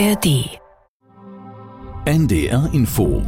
ARD. 0.00 0.58
NDR 2.06 2.70
Info. 2.72 3.22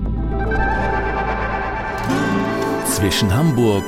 Zwischen 2.86 3.34
Hamburg 3.34 3.84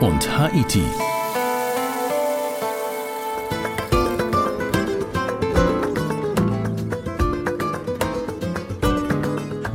und 0.00 0.38
Haiti. 0.38 0.84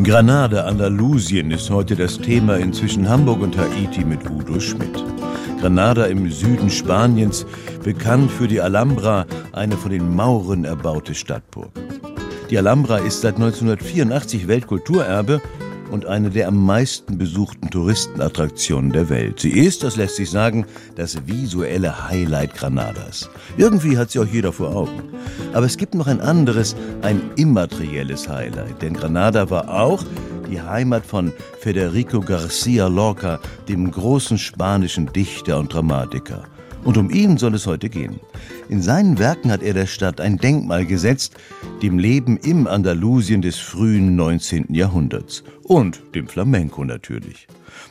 Granada, 0.02 0.64
Andalusien 0.66 1.52
ist 1.52 1.70
heute 1.70 1.98
das 1.98 2.18
Thema 2.20 2.56
in 2.56 2.72
zwischen 2.72 3.10
Hamburg 3.10 3.42
und 3.42 3.58
Haiti 3.58 4.06
mit 4.06 4.30
Udo 4.30 4.62
Schmidt. 4.62 5.15
Granada 5.60 6.06
im 6.06 6.32
Süden 6.32 6.70
Spaniens, 6.70 7.46
bekannt 7.84 8.32
für 8.32 8.48
die 8.48 8.62
Alhambra, 8.62 9.26
eine 9.54 9.78
von 9.78 9.92
den 9.92 10.16
Mauren 10.16 10.66
erbaute 10.66 11.16
Stadtburg. 11.16 11.72
Die 12.50 12.58
Alhambra 12.58 12.98
ist 12.98 13.22
seit 13.22 13.36
1984 13.36 14.48
Weltkulturerbe 14.48 15.42
und 15.92 16.06
eine 16.06 16.30
der 16.30 16.48
am 16.48 16.64
meisten 16.66 17.18
besuchten 17.18 17.70
Touristenattraktionen 17.70 18.92
der 18.92 19.10
Welt. 19.10 19.40
Sie 19.40 19.52
ist, 19.52 19.84
das 19.84 19.96
lässt 19.96 20.18
sich 20.18 20.30
sagen, 20.30 20.66
das 20.96 21.26
visuelle 21.26 22.10
Highlight 22.10 22.54
Granadas. 22.54 23.30
Irgendwie 23.58 23.98
hat 23.98 24.12
sie 24.12 24.20
auch 24.20 24.26
jeder 24.26 24.52
vor 24.52 24.76
Augen. 24.76 25.04
Aber 25.54 25.66
es 25.66 25.78
gibt 25.78 25.96
noch 25.96 26.08
ein 26.08 26.22
anderes, 26.22 26.76
ein 27.02 27.22
immaterielles 27.36 28.28
Highlight. 28.28 28.82
Denn 28.82 28.94
Granada 28.94 29.50
war 29.50 29.70
auch 29.70 30.04
die 30.46 30.62
Heimat 30.62 31.06
von 31.06 31.34
Federico 31.60 32.22
Garcia 32.22 32.88
Lorca, 32.88 33.40
dem 33.68 33.90
großen 33.92 34.38
spanischen 34.38 35.12
Dichter 35.12 35.60
und 35.60 35.74
Dramatiker. 35.74 36.44
Und 36.84 36.98
um 36.98 37.10
ihn 37.10 37.38
soll 37.38 37.56
es 37.56 37.66
heute 37.66 37.90
gehen. 37.90 38.20
In 38.70 38.82
seinen 38.82 39.18
Werken 39.18 39.52
hat 39.52 39.64
er 39.64 39.74
der 39.74 39.88
Stadt 39.88 40.22
ein 40.22 40.38
Denkmal 40.38 40.86
gesetzt, 40.86 41.36
dem 41.82 41.98
Leben 41.98 42.38
im 42.38 42.68
Andalusien 42.68 43.42
des 43.42 43.58
frühen 43.58 44.16
19. 44.16 44.74
Jahrhunderts. 44.74 45.44
Und 45.64 46.02
dem 46.14 46.28
Flamenco 46.28 46.86
natürlich. 46.86 47.48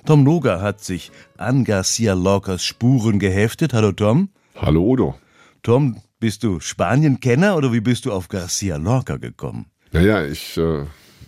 Tom 0.07 0.23
Noga 0.23 0.61
hat 0.61 0.83
sich 0.83 1.11
an 1.37 1.65
Garcia 1.65 2.15
Lorcas 2.15 2.65
Spuren 2.65 3.19
geheftet. 3.19 3.75
Hallo 3.75 3.91
Tom. 3.91 4.29
Hallo 4.55 4.83
Udo. 4.83 5.15
Tom, 5.63 6.01
bist 6.21 6.45
du 6.45 6.61
Spanien-Kenner 6.61 7.57
oder 7.57 7.73
wie 7.73 7.81
bist 7.81 8.07
du 8.07 8.13
auf 8.13 8.29
Garcia 8.29 8.77
Lorca 8.77 9.17
gekommen? 9.17 9.67
Naja, 9.93 10.25
ich 10.25 10.57
äh, 10.57 10.85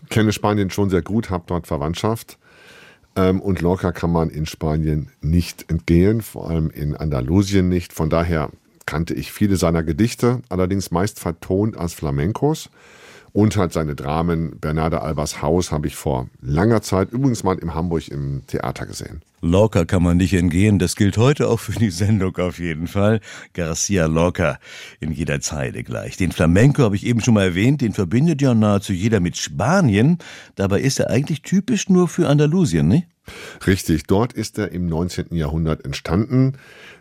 kenne 0.09 0.33
Spanien 0.33 0.71
schon 0.71 0.91
sehr 0.91 1.03
gut, 1.03 1.31
habe 1.31 1.45
dort 1.47 1.67
Verwandtschaft. 1.67 2.39
Ähm, 3.17 3.41
und 3.41 3.61
Lorca 3.61 3.93
kann 3.93 4.13
man 4.13 4.31
in 4.31 4.47
Spanien 4.47 5.11
nicht 5.21 5.71
entgehen, 5.71 6.21
vor 6.23 6.51
allem 6.51 6.71
in 6.71 6.95
Andalusien 6.95 7.69
nicht. 7.69 7.93
Von 7.93 8.11
daher 8.11 8.51
kannte 8.85 9.15
ich 9.15 9.33
viele 9.33 9.57
seiner 9.57 9.83
Gedichte, 9.83 10.43
allerdings 10.49 10.91
meist 10.91 11.19
vertont 11.19 11.77
als 11.77 11.95
Flamencos. 11.95 12.71
Und 13.33 13.59
halt 13.59 13.75
seine 13.75 13.95
Dramen. 13.95 14.59
Bernarda 14.61 14.99
Albers 14.99 15.43
Haus 15.43 15.71
habe 15.71 15.89
ich 15.89 15.97
vor 15.97 16.29
langer 16.41 16.81
Zeit 16.81 17.13
übrigens 17.13 17.45
mal 17.45 17.59
in 17.59 17.75
Hamburg 17.75 18.09
im 18.09 18.47
Theater 18.47 18.87
gesehen. 18.87 19.21
Lorca 19.43 19.85
kann 19.85 20.03
man 20.03 20.17
nicht 20.17 20.33
entgehen. 20.33 20.79
Das 20.79 20.97
gilt 20.97 21.19
heute 21.19 21.49
auch 21.49 21.61
für 21.61 21.79
die 21.79 21.91
Sendung 21.91 22.37
auf 22.37 22.59
jeden 22.59 22.87
Fall. 22.87 23.21
Garcia 23.53 24.07
Lorca 24.07 24.59
in 25.01 25.13
jeder 25.13 25.41
Zeile 25.41 25.83
gleich. 25.85 26.17
Den 26.17 26.33
Flamenco 26.33 26.83
habe 26.83 26.97
ich 26.97 27.07
eben 27.07 27.21
schon 27.21 27.35
mal 27.35 27.45
erwähnt. 27.45 27.81
Den 27.81 27.93
verbindet 27.93 28.41
ja 28.41 28.55
nahezu 28.55 28.93
jeder 28.93 29.21
mit 29.21 29.37
Spanien. 29.37 30.19
Dabei 30.55 30.81
ist 30.81 31.01
er 31.01 31.11
eigentlich 31.11 31.43
typisch 31.43 31.89
nur 31.89 32.09
für 32.09 32.29
Andalusien, 32.29 32.89
nicht? 32.89 33.07
Richtig, 33.67 34.05
dort 34.07 34.33
ist 34.33 34.59
er 34.59 34.71
im 34.73 34.87
19. 34.87 35.35
Jahrhundert 35.35 35.85
entstanden. 35.85 36.55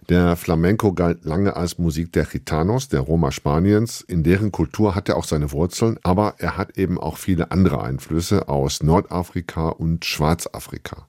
Der 0.09 0.35
Flamenco 0.35 0.93
galt 0.93 1.23
lange 1.23 1.55
als 1.55 1.77
Musik 1.77 2.11
der 2.13 2.25
Gitanos, 2.25 2.89
der 2.89 3.01
Roma 3.01 3.31
Spaniens. 3.31 4.01
In 4.01 4.23
deren 4.23 4.51
Kultur 4.51 4.95
hat 4.95 5.09
er 5.09 5.17
auch 5.17 5.25
seine 5.25 5.51
Wurzeln, 5.51 5.99
aber 6.03 6.35
er 6.39 6.57
hat 6.57 6.77
eben 6.77 6.99
auch 6.99 7.17
viele 7.17 7.51
andere 7.51 7.83
Einflüsse 7.83 8.49
aus 8.49 8.81
Nordafrika 8.83 9.69
und 9.69 10.05
Schwarzafrika. 10.05 11.07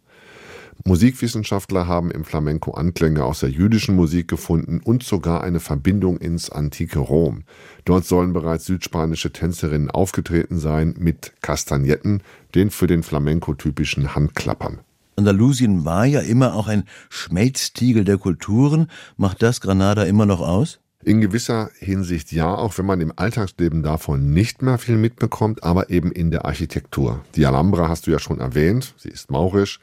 Musikwissenschaftler 0.84 1.87
haben 1.87 2.10
im 2.10 2.25
Flamenco 2.25 2.72
Anklänge 2.72 3.25
aus 3.25 3.41
der 3.41 3.50
jüdischen 3.50 3.97
Musik 3.97 4.28
gefunden 4.28 4.81
und 4.82 5.03
sogar 5.03 5.42
eine 5.42 5.60
Verbindung 5.60 6.19
ins 6.19 6.50
antike 6.50 6.98
Rom. 6.98 7.44
Dort 7.84 8.04
sollen 8.04 8.32
bereits 8.32 8.66
südspanische 8.66 9.32
Tänzerinnen 9.32 9.91
aufgetreten 9.91 10.59
sein 10.59 10.94
mit 10.98 11.32
Kastagnetten, 11.41 12.22
den 12.54 12.70
für 12.70 12.86
den 12.86 13.03
Flamenco 13.03 13.54
typischen 13.54 14.15
Handklappern. 14.15 14.81
Andalusien 15.16 15.84
war 15.84 16.04
ja 16.04 16.20
immer 16.20 16.54
auch 16.54 16.69
ein 16.69 16.84
Schmelztiegel 17.09 18.04
der 18.04 18.19
Kulturen. 18.19 18.88
Macht 19.16 19.42
das 19.42 19.60
Granada 19.60 20.04
immer 20.04 20.26
noch 20.26 20.41
aus? 20.41 20.78
In 21.06 21.20
gewisser 21.20 21.70
Hinsicht 21.78 22.32
ja, 22.32 22.52
auch 22.52 22.76
wenn 22.78 22.84
man 22.84 23.00
im 23.00 23.12
Alltagsleben 23.14 23.84
davon 23.84 24.32
nicht 24.32 24.60
mehr 24.60 24.76
viel 24.76 24.96
mitbekommt, 24.96 25.62
aber 25.62 25.88
eben 25.88 26.10
in 26.10 26.32
der 26.32 26.46
Architektur. 26.46 27.24
Die 27.36 27.46
Alhambra 27.46 27.88
hast 27.88 28.08
du 28.08 28.10
ja 28.10 28.18
schon 28.18 28.40
erwähnt, 28.40 28.92
sie 28.96 29.10
ist 29.10 29.30
maurisch. 29.30 29.78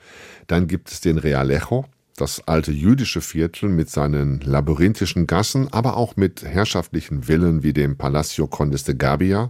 Dann 0.48 0.68
gibt 0.68 0.92
es 0.92 1.00
den 1.00 1.18
Realejo, 1.18 1.86
das 2.18 2.46
alte 2.46 2.74
jüdische 2.74 3.22
Viertel 3.22 3.70
mit 3.70 3.90
seinen 3.90 4.42
labyrinthischen 4.42 5.26
Gassen, 5.26 5.72
aber 5.72 5.96
auch 5.96 6.18
mit 6.18 6.44
herrschaftlichen 6.44 7.24
Villen 7.24 7.64
wie 7.64 7.72
dem 7.72 7.96
Palacio 7.96 8.46
Condes 8.46 8.84
de 8.84 8.96
Gabia. 8.96 9.50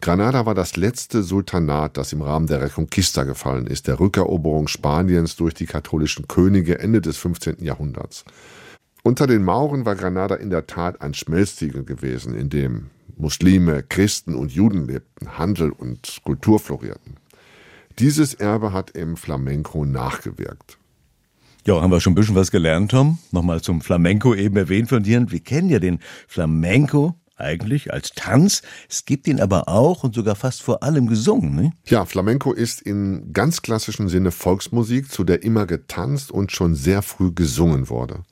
Granada 0.00 0.46
war 0.46 0.54
das 0.54 0.78
letzte 0.78 1.22
Sultanat, 1.22 1.98
das 1.98 2.14
im 2.14 2.22
Rahmen 2.22 2.46
der 2.46 2.62
Reconquista 2.62 3.24
gefallen 3.24 3.66
ist, 3.66 3.88
der 3.88 4.00
Rückeroberung 4.00 4.68
Spaniens 4.68 5.36
durch 5.36 5.52
die 5.52 5.66
katholischen 5.66 6.28
Könige 6.28 6.78
Ende 6.78 7.02
des 7.02 7.18
15. 7.18 7.56
Jahrhunderts. 7.62 8.24
Unter 9.08 9.26
den 9.26 9.42
Mauren 9.42 9.86
war 9.86 9.96
Granada 9.96 10.34
in 10.34 10.50
der 10.50 10.66
Tat 10.66 11.00
ein 11.00 11.14
Schmelztiegel 11.14 11.82
gewesen, 11.82 12.34
in 12.34 12.50
dem 12.50 12.90
Muslime, 13.16 13.82
Christen 13.82 14.34
und 14.34 14.52
Juden 14.52 14.86
lebten, 14.86 15.38
Handel 15.38 15.70
und 15.70 16.18
Kultur 16.24 16.60
florierten. 16.60 17.16
Dieses 17.98 18.34
Erbe 18.34 18.74
hat 18.74 18.90
im 18.90 19.16
Flamenco 19.16 19.86
nachgewirkt. 19.86 20.76
Ja, 21.66 21.80
haben 21.80 21.90
wir 21.90 22.02
schon 22.02 22.12
ein 22.12 22.16
bisschen 22.16 22.34
was 22.34 22.50
gelernt, 22.50 22.90
Tom? 22.90 23.16
Nochmal 23.32 23.62
zum 23.62 23.80
Flamenco 23.80 24.34
eben 24.34 24.58
erwähnt 24.58 24.90
von 24.90 25.02
dir. 25.02 25.24
Wir 25.30 25.40
kennen 25.40 25.70
ja 25.70 25.78
den 25.78 26.00
Flamenco 26.26 27.14
eigentlich 27.36 27.94
als 27.94 28.10
Tanz. 28.10 28.60
Es 28.90 29.06
gibt 29.06 29.26
ihn 29.26 29.40
aber 29.40 29.68
auch 29.70 30.04
und 30.04 30.14
sogar 30.14 30.34
fast 30.34 30.60
vor 30.60 30.82
allem 30.82 31.06
gesungen. 31.06 31.54
Ne? 31.54 31.72
Ja, 31.86 32.04
Flamenco 32.04 32.52
ist 32.52 32.82
in 32.82 33.32
ganz 33.32 33.62
klassischem 33.62 34.10
Sinne 34.10 34.32
Volksmusik, 34.32 35.10
zu 35.10 35.24
der 35.24 35.44
immer 35.44 35.64
getanzt 35.64 36.30
und 36.30 36.52
schon 36.52 36.74
sehr 36.74 37.00
früh 37.00 37.32
gesungen 37.32 37.88
wurde. 37.88 38.24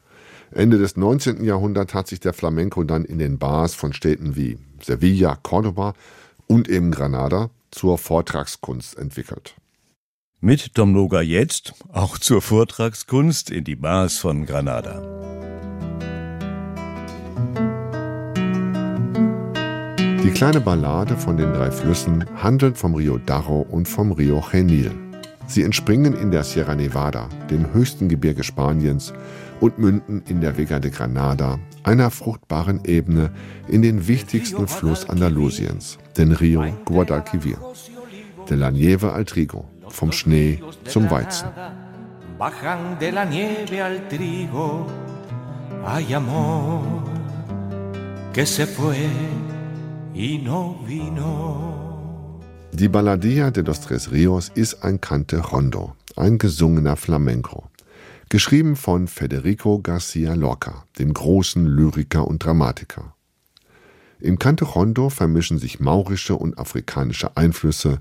Ende 0.57 0.79
des 0.79 0.97
19. 0.97 1.45
Jahrhunderts 1.45 1.93
hat 1.93 2.09
sich 2.09 2.19
der 2.19 2.33
Flamenco 2.33 2.83
dann 2.83 3.05
in 3.05 3.19
den 3.19 3.39
Bars 3.39 3.75
von 3.75 3.93
Städten 3.93 4.37
wie 4.37 4.57
Sevilla, 4.83 5.37
Cordoba 5.37 5.93
und 6.47 6.69
eben 6.69 6.91
Granada 6.91 7.51
zur 7.71 7.99
Vortragskunst 7.99 8.97
entwickelt. 8.97 9.55
Mit 10.41 10.75
Tom 10.75 10.93
Noga 10.93 11.21
jetzt 11.21 11.75
auch 11.93 12.17
zur 12.17 12.41
Vortragskunst 12.41 13.51
in 13.51 13.65
die 13.65 13.77
Bars 13.77 14.17
von 14.17 14.47
Granada. 14.47 15.03
Die 20.25 20.31
kleine 20.31 20.63
Ballade 20.63 21.19
von 21.19 21.37
den 21.37 21.53
drei 21.53 21.71
Flüssen 21.71 22.25
handelt 22.43 22.79
vom 22.79 22.95
Rio 22.95 23.19
Darro 23.19 23.61
und 23.61 23.89
vom 23.89 24.13
Rio 24.13 24.43
Genil. 24.51 25.06
Sie 25.47 25.63
entspringen 25.63 26.15
in 26.15 26.31
der 26.31 26.45
Sierra 26.45 26.75
Nevada, 26.75 27.29
dem 27.51 27.73
höchsten 27.73 28.09
Gebirge 28.09 28.43
Spaniens, 28.43 29.13
und 29.61 29.79
münden 29.79 30.23
in 30.29 30.41
der 30.41 30.59
Vega 30.59 30.79
de 30.79 30.91
Granada, 30.91 31.59
einer 31.83 32.11
fruchtbaren 32.11 32.81
Ebene, 32.85 33.31
in 33.69 33.83
den 33.83 34.07
wichtigsten 34.07 34.69
Fluss 34.69 35.09
Andalusiens, 35.09 35.99
den 36.17 36.33
Rio 36.33 36.65
Guadalquivir. 36.85 37.59
De 38.49 38.57
la 38.57 38.71
Nieve 38.71 39.13
al 39.13 39.25
Trigo, 39.25 39.65
vom 39.89 40.13
Schnee 40.13 40.61
zum 40.85 41.11
Weizen. 41.11 41.49
Bajan 42.39 42.99
de 42.99 43.13
la 43.13 43.25
nieve 43.25 43.83
al 43.83 44.09
trigo, 44.09 44.87
hay 45.87 46.13
amor 46.13 46.83
que 48.35 48.45
se 48.45 48.67
fue 48.67 49.09
y 50.15 50.37
no 50.39 50.77
vino. 50.87 51.76
Die 52.79 52.91
Balladilla 52.91 53.51
de 53.51 53.65
los 53.65 53.81
Tres 53.81 54.13
Rios 54.13 54.53
ist 54.55 54.85
ein 54.85 55.01
Cante 55.01 55.39
Rondo, 55.39 55.97
ein 56.15 56.37
gesungener 56.37 56.97
Flamenco. 56.97 57.71
Geschrieben 58.29 58.77
von 58.77 59.09
Federico 59.09 59.81
Garcia 59.81 60.35
Lorca, 60.35 60.85
dem 60.99 61.15
großen 61.15 61.65
Lyriker 61.65 62.29
und 62.29 62.45
Dramatiker. 62.45 63.15
Im 64.21 64.39
Cante 64.39 64.67
Rondo 64.67 65.09
vermischen 65.09 65.59
sich 65.59 65.81
maurische 65.81 66.37
und 66.37 66.59
afrikanische 66.59 67.35
Einflüsse 67.35 68.01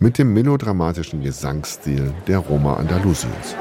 mit 0.00 0.16
dem 0.16 0.32
melodramatischen 0.32 1.20
Gesangsstil 1.20 2.14
der 2.26 2.38
Roma 2.38 2.76
Andalusiens. 2.76 3.54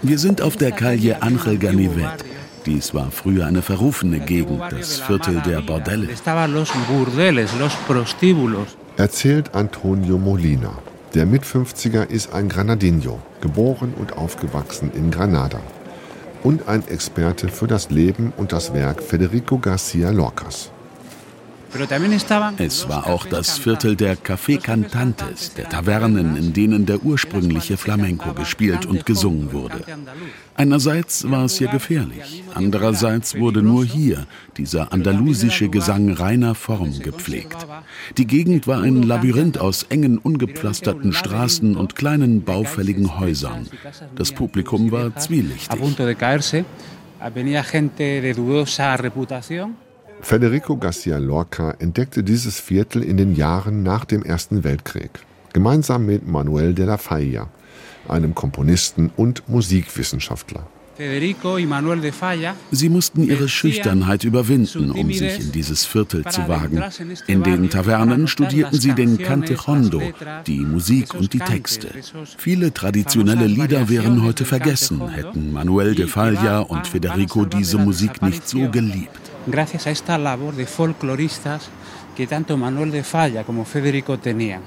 Wir 0.00 0.18
sind 0.18 0.40
auf 0.40 0.56
der 0.56 0.72
Calle 0.72 1.20
Angel 1.20 1.58
Ganivet. 1.58 2.24
Dies 2.66 2.94
war 2.94 3.10
früher 3.10 3.46
eine 3.46 3.62
verrufene 3.62 4.20
Gegend, 4.20 4.60
das 4.70 5.00
Viertel 5.00 5.42
der 5.46 5.60
Bordelle. 5.60 6.08
Erzählt 8.96 9.54
Antonio 9.54 10.18
Molina. 10.18 10.78
Der 11.14 11.26
Mit-50er 11.26 12.08
ist 12.08 12.32
ein 12.32 12.48
Granadino, 12.48 13.20
geboren 13.40 13.94
und 13.96 14.16
aufgewachsen 14.16 14.90
in 14.94 15.10
Granada. 15.10 15.60
und 16.44 16.68
ein 16.68 16.86
Experte 16.88 17.48
für 17.48 17.66
das 17.66 17.90
Leben 17.90 18.32
und 18.36 18.52
das 18.52 18.72
Werk 18.74 19.02
Federico 19.02 19.58
Garcia 19.58 20.10
Lorcas. 20.10 20.70
Es 22.58 22.88
war 22.88 23.08
auch 23.08 23.26
das 23.26 23.58
Viertel 23.58 23.96
der 23.96 24.16
Café 24.16 24.60
Cantantes, 24.60 25.54
der 25.54 25.68
Tavernen, 25.68 26.36
in 26.36 26.52
denen 26.52 26.86
der 26.86 27.02
ursprüngliche 27.02 27.76
Flamenco 27.76 28.32
gespielt 28.32 28.86
und 28.86 29.04
gesungen 29.04 29.52
wurde. 29.52 29.80
Einerseits 30.54 31.28
war 31.28 31.46
es 31.46 31.58
hier 31.58 31.66
gefährlich, 31.66 32.44
andererseits 32.54 33.36
wurde 33.36 33.60
nur 33.62 33.84
hier 33.84 34.26
dieser 34.56 34.92
andalusische 34.92 35.68
Gesang 35.68 36.12
reiner 36.12 36.54
Form 36.54 37.00
gepflegt. 37.00 37.66
Die 38.18 38.26
Gegend 38.26 38.68
war 38.68 38.80
ein 38.82 39.02
Labyrinth 39.02 39.58
aus 39.58 39.82
engen, 39.84 40.18
ungepflasterten 40.18 41.12
Straßen 41.12 41.76
und 41.76 41.96
kleinen, 41.96 42.42
baufälligen 42.44 43.18
Häusern. 43.18 43.66
Das 44.14 44.30
Publikum 44.30 44.92
war 44.92 45.16
zwielichtig. 45.16 45.70
Federico 50.20 50.76
Garcia 50.76 51.18
Lorca 51.18 51.74
entdeckte 51.78 52.22
dieses 52.22 52.58
Viertel 52.58 53.02
in 53.02 53.16
den 53.16 53.34
Jahren 53.34 53.82
nach 53.82 54.04
dem 54.04 54.22
Ersten 54.22 54.64
Weltkrieg, 54.64 55.10
gemeinsam 55.52 56.06
mit 56.06 56.26
Manuel 56.26 56.74
de 56.74 56.86
la 56.86 56.96
Falla, 56.96 57.48
einem 58.08 58.34
Komponisten 58.34 59.10
und 59.16 59.48
Musikwissenschaftler. 59.48 60.66
Sie 62.70 62.88
mussten 62.88 63.24
ihre 63.24 63.48
Schüchternheit 63.48 64.22
überwinden, 64.22 64.92
um 64.92 65.12
sich 65.12 65.40
in 65.40 65.50
dieses 65.50 65.84
Viertel 65.84 66.24
zu 66.26 66.46
wagen. 66.46 66.84
In 67.26 67.42
den 67.42 67.68
Tavernen 67.68 68.28
studierten 68.28 68.78
sie 68.78 68.92
den 68.92 69.18
Cante 69.18 69.66
Hondo, 69.66 70.00
die 70.46 70.60
Musik 70.60 71.14
und 71.14 71.32
die 71.32 71.40
Texte. 71.40 71.88
Viele 72.38 72.72
traditionelle 72.72 73.46
Lieder 73.46 73.88
wären 73.88 74.22
heute 74.22 74.44
vergessen, 74.44 75.08
hätten 75.08 75.52
Manuel 75.52 75.96
de 75.96 76.06
Falla 76.06 76.60
und 76.60 76.86
Federico 76.86 77.44
diese 77.44 77.78
Musik 77.78 78.22
nicht 78.22 78.48
so 78.48 78.70
geliebt 78.70 79.23
gracias 79.46 79.86
a 79.86 79.90
esta 79.90 80.18
labor 80.18 80.54
de 80.54 80.66
folcloristas 80.66 81.68
que 82.16 82.26
tanto 82.26 82.56
Manuel 82.56 82.90
de 82.90 83.02
Falla 83.02 83.44
como 83.44 83.64
Federico 83.64 84.18
tenían. 84.18 84.62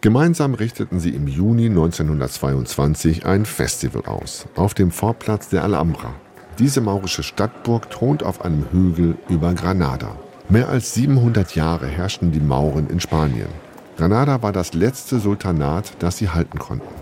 Gemeinsam 0.00 0.52
richteten 0.52 1.00
sie 1.00 1.14
im 1.14 1.26
Juni 1.26 1.66
1922 1.66 3.24
ein 3.24 3.46
Festival 3.46 4.02
aus, 4.04 4.46
auf 4.54 4.74
dem 4.74 4.90
Vorplatz 4.90 5.48
der 5.48 5.64
Alhambra. 5.64 6.12
Diese 6.58 6.82
maurische 6.82 7.22
Stadtburg 7.22 7.90
thront 7.90 8.22
auf 8.22 8.44
einem 8.44 8.66
Hügel 8.70 9.16
über 9.30 9.54
Granada. 9.54 10.14
Mehr 10.50 10.68
als 10.68 10.92
700 10.92 11.54
Jahre 11.54 11.86
herrschten 11.86 12.32
die 12.32 12.40
Mauren 12.40 12.90
in 12.90 13.00
Spanien. 13.00 13.48
Granada 13.96 14.42
war 14.42 14.52
das 14.52 14.74
letzte 14.74 15.20
Sultanat, 15.20 15.94
das 16.00 16.18
sie 16.18 16.28
halten 16.28 16.58
konnten. 16.58 16.94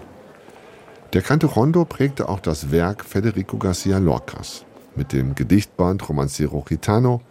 Der 1.12 1.22
Cante 1.22 1.46
Rondo 1.46 1.84
prägte 1.84 2.28
auch 2.28 2.40
das 2.40 2.70
Werk 2.70 3.04
Federico 3.04 3.58
Garcia 3.58 3.98
Lorcas. 3.98 4.64
Mit 4.94 5.12
dem 5.12 5.34
Gedichtband 5.34 6.06
Romancero 6.08 6.60
Gitano, 6.60 7.22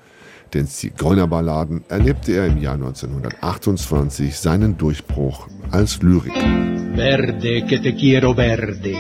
den 0.54 0.68
Zigeunerballaden, 0.68 1.84
erlebte 1.90 2.34
er 2.34 2.48
im 2.48 2.58
Jahr 2.58 2.74
1928 2.74 4.36
seinen 4.38 4.78
Durchbruch 4.78 5.48
als 5.70 6.02
Lyriker. 6.02 6.96
Verde 6.96 7.66
que 7.68 7.80
te 7.80 7.96
quiero 7.96 8.34
verde, 8.36 8.96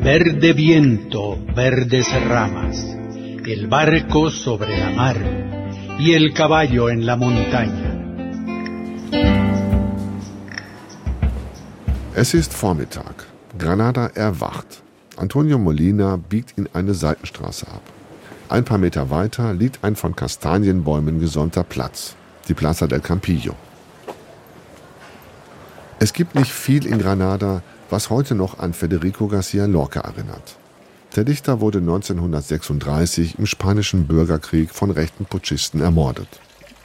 verde 0.00 0.56
viento, 0.56 1.38
verdes 1.54 2.08
ramas, 2.28 2.82
el 3.46 3.68
barco 3.68 4.30
sobre 4.30 4.76
la 4.76 4.90
mar 4.90 5.18
y 5.98 6.14
el 6.14 6.32
caballo 6.32 6.88
en 6.88 7.04
la 7.04 7.16
montaña. 7.16 7.94
Es 12.14 12.34
ist 12.34 12.52
Vormittag. 12.52 13.26
Granada 13.58 14.10
erwacht. 14.14 14.82
Antonio 15.16 15.58
Molina 15.58 16.16
biegt 16.16 16.58
in 16.58 16.68
eine 16.72 16.94
Seitenstraße 16.94 17.66
ab. 17.68 17.82
Ein 18.50 18.64
paar 18.64 18.78
Meter 18.78 19.10
weiter 19.10 19.52
liegt 19.52 19.84
ein 19.84 19.94
von 19.94 20.16
Kastanienbäumen 20.16 21.20
gesäumter 21.20 21.64
Platz, 21.64 22.14
die 22.48 22.54
Plaza 22.54 22.86
del 22.86 23.00
Campillo. 23.00 23.54
Es 25.98 26.14
gibt 26.14 26.34
nicht 26.34 26.50
viel 26.50 26.86
in 26.86 26.98
Granada, 26.98 27.62
was 27.90 28.08
heute 28.08 28.34
noch 28.34 28.58
an 28.58 28.72
Federico 28.72 29.28
Garcia 29.28 29.66
Lorca 29.66 30.00
erinnert. 30.00 30.56
Der 31.14 31.24
Dichter 31.24 31.60
wurde 31.60 31.78
1936 31.78 33.38
im 33.38 33.44
spanischen 33.44 34.06
Bürgerkrieg 34.06 34.70
von 34.70 34.90
rechten 34.92 35.26
Putschisten 35.26 35.82
ermordet. 35.82 36.28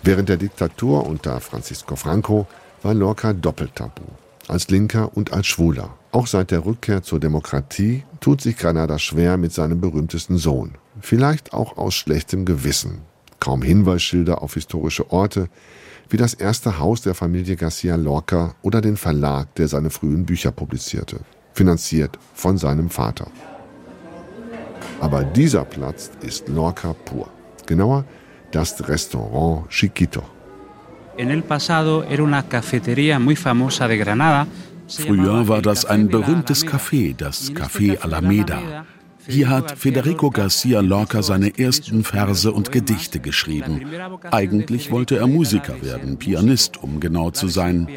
Während 0.02 0.28
der 0.28 0.38
Diktatur 0.38 1.06
unter 1.06 1.40
Francisco 1.40 1.96
Franco 1.96 2.46
war 2.82 2.94
Lorca 2.94 3.32
doppelt 3.32 3.76
tabu, 3.76 4.04
als 4.50 4.70
Linker 4.70 5.16
und 5.16 5.32
als 5.32 5.48
Schwuler. 5.48 5.92
Auch 6.12 6.28
seit 6.28 6.52
der 6.52 6.66
Rückkehr 6.66 7.04
zur 7.04 7.22
Demokratie 7.22 8.04
tut 8.20 8.42
sich 8.42 8.58
Granada 8.58 9.00
schwer 9.00 9.38
mit 9.38 9.54
seinem 9.54 9.80
berühmtesten 9.80 10.38
Sohn, 10.38 10.76
vielleicht 11.04 11.54
auch 11.54 11.78
aus 11.78 11.94
schlechtem 11.94 12.46
Gewissen. 12.46 13.02
Kaum 13.40 13.62
Hinweisschilder 13.62 14.42
auf 14.42 14.54
historische 14.54 15.12
Orte, 15.12 15.50
wie 16.10 16.18
das 16.18 16.34
erste 16.34 16.80
Haus 16.80 17.02
der 17.02 17.14
Familie 17.14 17.56
Garcia 17.56 17.96
Lorca 17.96 18.56
oder 18.62 18.80
den 18.82 18.98
Verlag, 18.98 19.54
der 19.56 19.68
seine 19.68 19.90
frühen 19.90 20.26
Bücher 20.26 20.52
publizierte, 20.52 21.20
finanziert 21.54 22.18
von 22.34 22.58
seinem 22.58 22.90
Vater. 22.90 23.28
Aber 25.02 25.24
dieser 25.26 25.66
Platz 25.66 26.10
ist 26.22 26.48
Lorca 26.48 26.94
pur. 26.94 27.30
Genauer, 27.66 28.06
das 28.52 28.88
Restaurant 28.88 29.70
Chiquito. 29.70 30.24
Früher 34.88 35.48
war 35.48 35.62
das 35.62 35.86
ein 35.86 36.08
berühmtes 36.08 36.66
Café, 36.66 37.16
das 37.16 37.52
Café 37.52 38.00
Alameda. 38.00 38.86
Hier 39.28 39.50
hat 39.50 39.78
Federico 39.78 40.30
Garcia 40.30 40.82
Lorca 40.82 41.22
seine 41.22 41.58
ersten 41.58 42.04
Verse 42.04 42.52
und 42.52 42.72
Gedichte 42.72 43.20
geschrieben. 43.20 43.86
Eigentlich 44.32 44.92
wollte 44.92 45.18
er 45.18 45.28
Musiker 45.28 45.82
werden, 45.82 46.18
Pianist, 46.18 46.82
um 46.82 47.00
genau 47.00 47.32
zu 47.32 47.48
sein. 47.48 47.88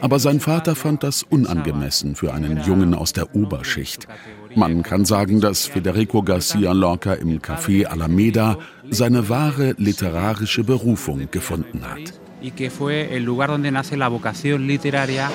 Aber 0.00 0.18
sein 0.18 0.40
Vater 0.40 0.74
fand 0.74 1.02
das 1.02 1.22
unangemessen 1.22 2.14
für 2.16 2.34
einen 2.34 2.62
Jungen 2.64 2.94
aus 2.94 3.12
der 3.12 3.34
Oberschicht. 3.34 4.08
Man 4.54 4.82
kann 4.82 5.04
sagen, 5.04 5.40
dass 5.40 5.66
Federico 5.66 6.22
Garcia 6.22 6.72
Lorca 6.72 7.14
im 7.14 7.40
Café 7.40 7.86
Alameda 7.86 8.58
seine 8.90 9.28
wahre 9.28 9.74
literarische 9.78 10.64
Berufung 10.64 11.28
gefunden 11.30 11.82
hat. 11.88 12.22
y 12.42 12.50
que 12.50 12.70
fue 12.70 13.16
el 13.16 13.22
lugar 13.22 13.50
donde 13.50 13.70
nace 13.70 13.96
la 13.96 14.08
vocación 14.08 14.66
literaria 14.66 15.30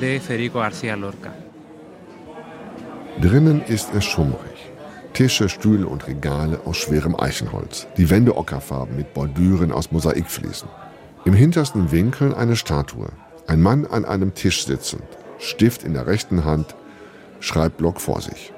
de 0.00 0.20
Federico 0.20 0.58
García 0.58 0.96
Lorca. 0.96 1.32
Drinnen 3.20 3.62
ist 3.68 3.94
es 3.94 4.04
schummrig. 4.04 4.47
Tische, 5.12 5.48
Stühle 5.48 5.86
und 5.86 6.06
Regale 6.06 6.60
aus 6.64 6.76
schwerem 6.76 7.18
Eichenholz. 7.18 7.86
Die 7.96 8.10
Wände 8.10 8.36
ockerfarben 8.36 8.96
mit 8.96 9.14
Bordüren 9.14 9.72
aus 9.72 9.90
Mosaikfliesen. 9.92 10.68
Im 11.24 11.34
hintersten 11.34 11.90
Winkel 11.90 12.34
eine 12.34 12.56
Statue. 12.56 13.08
Ein 13.46 13.60
Mann 13.62 13.86
an 13.86 14.04
einem 14.04 14.34
Tisch 14.34 14.64
sitzend, 14.64 15.02
Stift 15.38 15.82
in 15.82 15.94
der 15.94 16.06
rechten 16.06 16.44
Hand, 16.44 16.74
Schreibblock 17.40 18.00
vor 18.00 18.20
sich. 18.20 18.52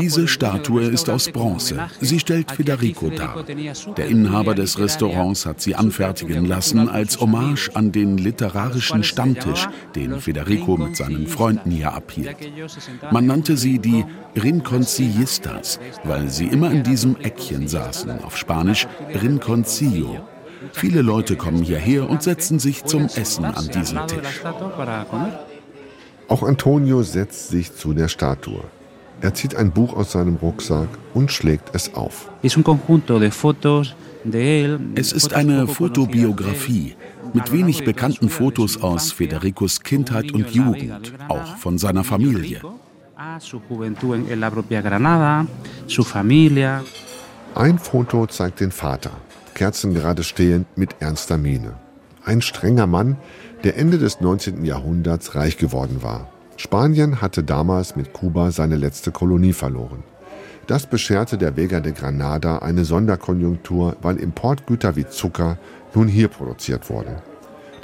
Diese 0.00 0.28
Statue 0.28 0.82
ist 0.82 1.10
aus 1.10 1.30
Bronze. 1.30 1.88
Sie 2.00 2.18
stellt 2.18 2.50
Federico 2.50 3.10
dar. 3.10 3.44
Der 3.96 4.06
Inhaber 4.06 4.54
des 4.54 4.78
Restaurants 4.78 5.46
hat 5.46 5.60
sie 5.60 5.74
anfertigen 5.74 6.44
lassen 6.44 6.88
als 6.88 7.20
Hommage 7.20 7.70
an 7.74 7.92
den 7.92 8.18
literarischen 8.18 9.02
Stammtisch, 9.02 9.66
den 9.94 10.20
Federico 10.20 10.76
mit 10.76 10.96
seinen 10.96 11.26
Freunden 11.26 11.70
hier 11.70 11.92
abhielt. 11.94 12.36
Man 13.10 13.26
nannte 13.26 13.56
sie 13.56 13.78
die 13.78 14.04
Rinconcillistas, 14.36 15.80
weil 16.04 16.28
sie 16.28 16.46
immer 16.46 16.70
in 16.70 16.82
diesem 16.82 17.16
Eckchen 17.16 17.68
saßen, 17.68 18.22
auf 18.22 18.36
Spanisch 18.36 18.86
Rinconcillo. 19.22 20.20
Viele 20.72 21.02
Leute 21.02 21.36
kommen 21.36 21.62
hierher 21.62 22.08
und 22.10 22.22
setzen 22.22 22.58
sich 22.58 22.84
zum 22.84 23.06
Essen 23.06 23.44
an 23.44 23.68
diesen 23.68 24.06
Tisch. 24.06 24.42
Auch 26.28 26.42
Antonio 26.42 27.02
setzt 27.02 27.48
sich 27.48 27.74
zu 27.74 27.94
der 27.94 28.08
Statue. 28.08 28.62
Er 29.20 29.34
zieht 29.34 29.56
ein 29.56 29.72
Buch 29.72 29.96
aus 29.96 30.12
seinem 30.12 30.36
Rucksack 30.36 30.88
und 31.14 31.32
schlägt 31.32 31.74
es 31.74 31.94
auf. 31.94 32.30
Es 32.42 32.56
ist 35.12 35.32
eine 35.32 35.66
Fotobiografie 35.66 36.94
mit 37.32 37.50
wenig 37.52 37.84
bekannten 37.84 38.28
Fotos 38.28 38.82
aus 38.82 39.12
Federicos 39.12 39.80
Kindheit 39.80 40.32
und 40.32 40.50
Jugend, 40.50 41.14
auch 41.28 41.56
von 41.56 41.78
seiner 41.78 42.04
Familie. 42.04 42.60
Ein 47.54 47.78
Foto 47.78 48.26
zeigt 48.26 48.60
den 48.60 48.70
Vater, 48.70 49.12
kerzengerade 49.54 50.22
stehend 50.22 50.66
mit 50.76 50.96
ernster 51.00 51.38
Miene. 51.38 51.76
Ein 52.24 52.42
strenger 52.42 52.86
Mann, 52.86 53.16
der 53.64 53.76
Ende 53.76 53.98
des 53.98 54.20
19. 54.20 54.64
Jahrhunderts 54.64 55.34
reich 55.34 55.56
geworden 55.58 56.02
war. 56.02 56.28
Spanien 56.56 57.20
hatte 57.20 57.42
damals 57.42 57.96
mit 57.96 58.12
Kuba 58.12 58.50
seine 58.50 58.76
letzte 58.76 59.10
Kolonie 59.10 59.52
verloren. 59.52 60.04
Das 60.66 60.86
bescherte 60.86 61.38
der 61.38 61.56
Vega 61.56 61.80
de 61.80 61.92
Granada 61.92 62.58
eine 62.58 62.84
Sonderkonjunktur, 62.84 63.96
weil 64.02 64.16
Importgüter 64.16 64.96
wie 64.96 65.06
Zucker 65.06 65.58
nun 65.94 66.08
hier 66.08 66.28
produziert 66.28 66.88
wurden. 66.90 67.16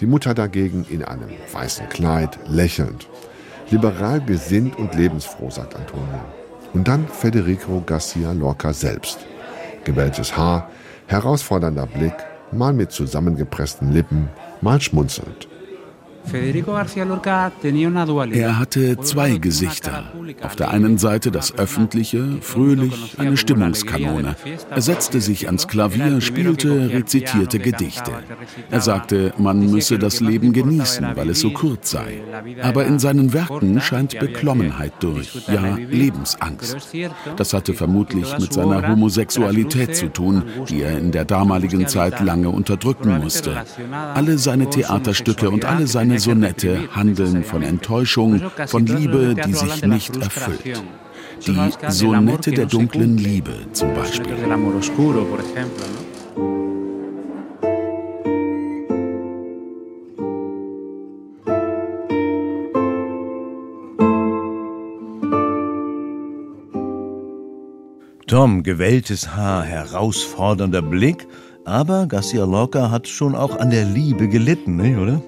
Die 0.00 0.06
Mutter 0.06 0.34
dagegen 0.34 0.84
in 0.90 1.02
einem 1.02 1.30
weißen 1.52 1.88
Kleid, 1.88 2.38
lächelnd. 2.46 3.08
Liberal 3.70 4.20
gesinnt 4.20 4.76
und 4.78 4.94
lebensfroh, 4.94 5.50
sagt 5.50 5.74
Antonio. 5.74 6.20
Und 6.74 6.86
dann 6.86 7.08
Federico 7.08 7.82
Garcia 7.86 8.32
Lorca 8.32 8.72
selbst. 8.72 9.18
Gewelltes 9.84 10.36
Haar, 10.36 10.68
herausfordernder 11.06 11.86
Blick, 11.86 12.14
mal 12.52 12.72
mit 12.72 12.92
zusammengepressten 12.92 13.92
Lippen, 13.92 14.28
mal 14.60 14.80
schmunzelnd. 14.80 15.48
Er 18.32 18.58
hatte 18.58 18.98
zwei 19.00 19.36
Gesichter. 19.36 20.04
Auf 20.42 20.56
der 20.56 20.70
einen 20.70 20.98
Seite 20.98 21.30
das 21.30 21.56
öffentliche, 21.58 22.38
fröhlich, 22.40 23.16
eine 23.18 23.36
Stimmungskanone. 23.36 24.34
Er 24.70 24.80
setzte 24.80 25.20
sich 25.20 25.46
ans 25.46 25.68
Klavier, 25.68 26.20
spielte, 26.20 26.90
rezitierte 26.90 27.58
Gedichte. 27.58 28.12
Er 28.70 28.80
sagte, 28.80 29.32
man 29.38 29.70
müsse 29.70 29.98
das 29.98 30.20
Leben 30.20 30.52
genießen, 30.52 31.06
weil 31.14 31.30
es 31.30 31.40
so 31.40 31.50
kurz 31.50 31.90
sei. 31.90 32.22
Aber 32.62 32.86
in 32.86 32.98
seinen 32.98 33.32
Werken 33.32 33.80
scheint 33.80 34.18
Beklommenheit 34.18 34.94
durch, 35.00 35.42
ja 35.46 35.76
Lebensangst. 35.76 36.76
Das 37.36 37.52
hatte 37.52 37.74
vermutlich 37.74 38.38
mit 38.38 38.52
seiner 38.52 38.88
Homosexualität 38.88 39.96
zu 39.96 40.08
tun, 40.08 40.42
die 40.68 40.82
er 40.82 40.98
in 40.98 41.12
der 41.12 41.24
damaligen 41.24 41.86
Zeit 41.86 42.20
lange 42.20 42.48
unterdrücken 42.48 43.20
musste. 43.20 43.64
Alle 44.14 44.38
seine 44.38 44.70
Theaterstücke 44.70 45.50
und 45.50 45.64
alle 45.64 45.86
seine 45.86 46.13
seine 46.18 46.20
Sonette 46.20 46.88
handeln 46.94 47.44
von 47.44 47.62
Enttäuschung, 47.62 48.40
von 48.66 48.86
Liebe, 48.86 49.34
die 49.34 49.52
sich 49.52 49.84
nicht 49.84 50.16
erfüllt. 50.16 50.82
Die 51.46 51.70
Sonette 51.88 52.52
der 52.52 52.66
dunklen 52.66 53.18
Liebe 53.18 53.52
zum 53.72 53.94
Beispiel. 53.94 54.34
Tom, 68.26 68.62
gewelltes 68.62 69.36
Haar, 69.36 69.64
herausfordernder 69.64 70.82
Blick, 70.82 71.26
aber 71.64 72.06
Garcia 72.06 72.44
Lorca 72.44 72.90
hat 72.90 73.06
schon 73.06 73.34
auch 73.34 73.58
an 73.58 73.70
der 73.70 73.84
Liebe 73.84 74.28
gelitten, 74.28 74.76
nicht, 74.76 74.98
oder? 74.98 75.22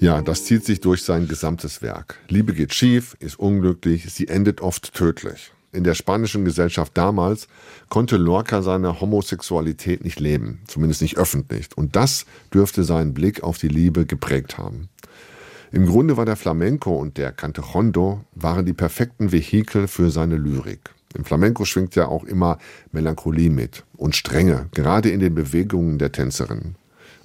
Ja, 0.00 0.20
das 0.22 0.44
zieht 0.44 0.64
sich 0.64 0.80
durch 0.80 1.02
sein 1.02 1.28
gesamtes 1.28 1.80
Werk. 1.80 2.18
Liebe 2.28 2.52
geht 2.52 2.74
schief, 2.74 3.16
ist 3.20 3.38
unglücklich, 3.38 4.12
sie 4.12 4.28
endet 4.28 4.60
oft 4.60 4.92
tödlich. 4.94 5.52
In 5.72 5.82
der 5.82 5.94
spanischen 5.94 6.44
Gesellschaft 6.44 6.92
damals 6.96 7.48
konnte 7.88 8.16
Lorca 8.16 8.62
seine 8.62 9.00
Homosexualität 9.00 10.04
nicht 10.04 10.20
leben, 10.20 10.60
zumindest 10.66 11.02
nicht 11.02 11.16
öffentlich. 11.16 11.68
Und 11.74 11.96
das 11.96 12.26
dürfte 12.52 12.84
seinen 12.84 13.12
Blick 13.12 13.42
auf 13.42 13.58
die 13.58 13.68
Liebe 13.68 14.06
geprägt 14.06 14.56
haben. 14.56 14.88
Im 15.72 15.86
Grunde 15.86 16.16
war 16.16 16.24
der 16.24 16.36
Flamenco 16.36 16.94
und 16.94 17.18
der 17.18 17.32
Cantejondo 17.32 18.24
waren 18.36 18.64
die 18.64 18.72
perfekten 18.72 19.32
Vehikel 19.32 19.88
für 19.88 20.10
seine 20.10 20.36
Lyrik. 20.36 20.90
Im 21.16 21.24
Flamenco 21.24 21.64
schwingt 21.64 21.96
ja 21.96 22.06
auch 22.06 22.22
immer 22.22 22.58
Melancholie 22.92 23.50
mit 23.50 23.82
und 23.96 24.14
Strenge, 24.14 24.68
gerade 24.72 25.10
in 25.10 25.18
den 25.18 25.34
Bewegungen 25.34 25.98
der 25.98 26.12
Tänzerinnen. 26.12 26.76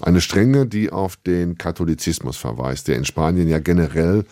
Eine 0.01 0.21
Strenge, 0.21 0.65
die 0.65 0.91
auf 0.91 1.17
den 1.17 1.57
Katholizismus 1.57 2.37
verweist, 2.37 2.87
der 2.87 2.95
in 2.95 3.05
Spanien 3.05 3.47
ja 3.47 3.59
generell 3.59 4.25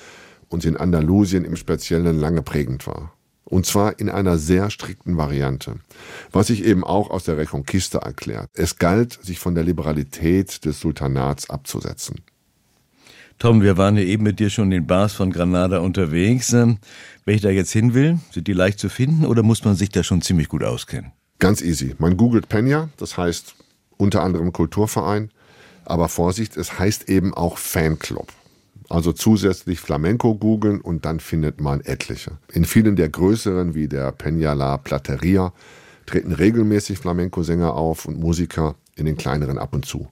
und 0.50 0.66
in 0.66 0.78
Andalusien 0.78 1.44
im 1.44 1.56
Speziellen 1.56 2.18
lange 2.20 2.42
prägend 2.42 2.88
war. 2.88 3.14
Und 3.44 3.66
zwar 3.66 4.00
in 4.00 4.10
einer 4.10 4.38
sehr 4.38 4.70
strikten 4.70 5.18
Variante. 5.18 5.76
Was 6.32 6.48
sich 6.48 6.66
eben 6.66 6.84
auch 6.84 7.10
aus 7.10 7.24
der 7.24 7.38
Reconquista 7.38 8.00
erklärt. 8.00 8.50
Es 8.54 8.78
galt, 8.78 9.20
sich 9.22 9.40
von 9.40 9.56
der 9.56 9.64
Liberalität 9.64 10.66
des 10.66 10.80
Sultanats 10.82 11.50
abzusetzen. 11.50 12.22
Tom, 13.40 13.62
wir 13.62 13.78
waren 13.78 13.96
ja 13.96 14.04
eben 14.04 14.24
mit 14.24 14.40
dir 14.40 14.50
schon 14.50 14.66
in 14.66 14.72
den 14.72 14.88
Bars 14.88 15.14
von 15.14 15.32
Granada 15.32 15.80
unterwegs. 15.80 16.54
Ähm, 16.54 16.80
wenn 17.24 17.36
ich 17.36 17.42
da 17.42 17.50
jetzt 17.50 17.72
hin 17.72 17.94
will, 17.94 18.20
sind 18.32 18.48
die 18.48 18.54
leicht 18.54 18.80
zu 18.80 18.90
finden 18.90 19.26
oder 19.26 19.44
muss 19.44 19.64
man 19.64 19.76
sich 19.76 19.90
da 19.90 20.04
schon 20.04 20.22
ziemlich 20.22 20.50
gut 20.50 20.64
auskennen? 20.64 21.12
Ganz 21.40 21.62
easy. 21.62 21.96
Man 22.00 22.18
googelt 22.18 22.48
Peña, 22.48 22.90
das 22.98 23.16
heißt 23.16 23.56
unter 23.98 24.24
anderem 24.24 24.52
Kulturverein, 24.52 25.30
aber 25.90 26.10
Vorsicht, 26.10 26.58
es 26.58 26.80
heißt 26.80 27.10
eben 27.10 27.34
auch 27.34 27.58
Fanclub. 27.58 28.28
Also 28.90 29.12
zusätzlich 29.12 29.80
Flamenco 29.80 30.36
googeln 30.36 30.80
und 30.80 31.06
dann 31.06 31.20
findet 31.20 31.60
man 31.60 31.82
etliche. 31.82 32.38
In 32.54 32.66
vielen 32.66 32.96
der 32.96 33.10
größeren 33.10 33.76
wie 33.76 33.88
der 33.88 34.18
Peña 34.18 34.54
La 34.54 34.78
Plateria 34.78 35.54
treten 36.06 36.32
regelmäßig 36.32 37.00
Flamenco-Sänger 37.00 37.74
auf 37.74 38.06
und 38.06 38.18
Musiker 38.18 38.76
in 38.96 39.06
den 39.06 39.18
kleineren 39.18 39.58
ab 39.58 39.74
und 39.74 39.86
zu. 39.86 40.08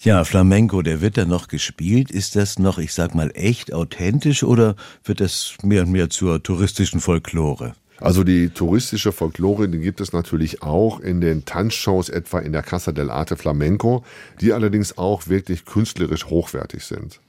Ja, 0.00 0.24
Flamenco, 0.24 0.82
der 0.82 1.00
wird 1.00 1.16
da 1.16 1.24
noch 1.24 1.48
gespielt. 1.48 2.10
Ist 2.10 2.36
das 2.36 2.58
noch, 2.58 2.78
ich 2.78 2.92
sag 2.92 3.14
mal, 3.14 3.30
echt 3.34 3.72
authentisch 3.72 4.42
oder 4.42 4.76
wird 5.04 5.20
das 5.20 5.56
mehr 5.62 5.82
und 5.82 5.92
mehr 5.92 6.10
zur 6.10 6.42
touristischen 6.42 7.00
Folklore? 7.00 7.74
Also 8.00 8.24
die 8.24 8.50
touristische 8.50 9.10
Folklore, 9.10 9.68
die 9.68 9.78
gibt 9.78 10.00
es 10.00 10.12
natürlich 10.12 10.62
auch 10.62 11.00
in 11.00 11.20
den 11.20 11.44
Tanzshows, 11.44 12.08
etwa 12.08 12.40
in 12.40 12.52
der 12.52 12.62
Casa 12.62 12.92
del 12.92 13.10
Arte 13.10 13.36
Flamenco, 13.36 14.04
die 14.40 14.52
allerdings 14.52 14.98
auch 14.98 15.28
wirklich 15.28 15.64
künstlerisch 15.64 16.26
hochwertig 16.26 16.84
sind. 16.84 17.20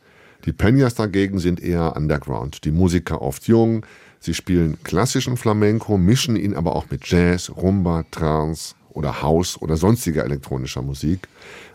Die 0.46 0.52
Peñas 0.52 0.96
dagegen 0.96 1.40
sind 1.40 1.62
eher 1.62 1.96
underground, 1.96 2.66
die 2.66 2.72
Musiker 2.72 3.22
oft 3.22 3.48
jung, 3.48 3.86
sie 4.20 4.34
spielen 4.34 4.78
klassischen 4.84 5.38
Flamenco, 5.38 5.98
mischen 5.98 6.36
ihn 6.36 6.54
aber 6.54 6.76
auch 6.76 6.90
mit 6.90 7.08
Jazz, 7.08 7.50
Rumba, 7.50 8.04
Trance 8.12 8.76
oder 8.90 9.22
House 9.22 9.62
oder 9.62 9.78
sonstiger 9.78 10.26
elektronischer 10.26 10.82
Musik. 10.82 11.28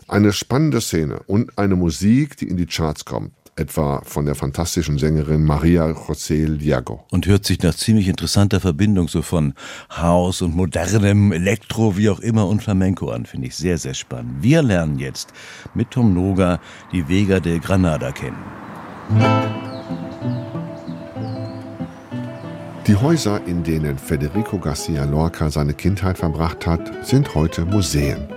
Eine 0.07 0.33
spannende 0.33 0.81
Szene 0.81 1.21
und 1.25 1.57
eine 1.57 1.75
Musik, 1.75 2.37
die 2.37 2.47
in 2.47 2.57
die 2.57 2.65
Charts 2.65 3.05
kommt 3.05 3.31
etwa 3.55 4.01
von 4.03 4.25
der 4.25 4.35
fantastischen 4.35 4.97
Sängerin 4.97 5.43
Maria 5.43 5.85
José 5.85 6.45
Liago. 6.45 7.05
Und 7.11 7.27
hört 7.27 7.45
sich 7.45 7.61
nach 7.61 7.75
ziemlich 7.75 8.07
interessanter 8.07 8.59
Verbindung 8.59 9.07
so 9.07 9.21
von 9.21 9.53
Haus 9.95 10.41
und 10.41 10.55
modernem 10.55 11.31
Elektro, 11.31 11.97
wie 11.97 12.09
auch 12.09 12.19
immer, 12.19 12.47
und 12.47 12.63
Flamenco 12.63 13.09
an. 13.09 13.25
Finde 13.25 13.47
ich 13.47 13.55
sehr, 13.55 13.77
sehr 13.77 13.93
spannend. 13.93 14.41
Wir 14.41 14.63
lernen 14.63 14.99
jetzt 14.99 15.33
mit 15.73 15.91
Tom 15.91 16.13
Noga 16.13 16.59
die 16.91 17.07
Vega 17.07 17.39
de 17.39 17.59
Granada 17.59 18.11
kennen. 18.11 18.37
Die 22.87 22.95
Häuser, 22.95 23.39
in 23.45 23.63
denen 23.63 23.97
Federico 23.97 24.59
Garcia 24.59 25.05
Lorca 25.05 25.49
seine 25.49 25.73
Kindheit 25.73 26.17
verbracht 26.17 26.67
hat, 26.67 27.05
sind 27.05 27.33
heute 27.33 27.65
Museen. 27.65 28.27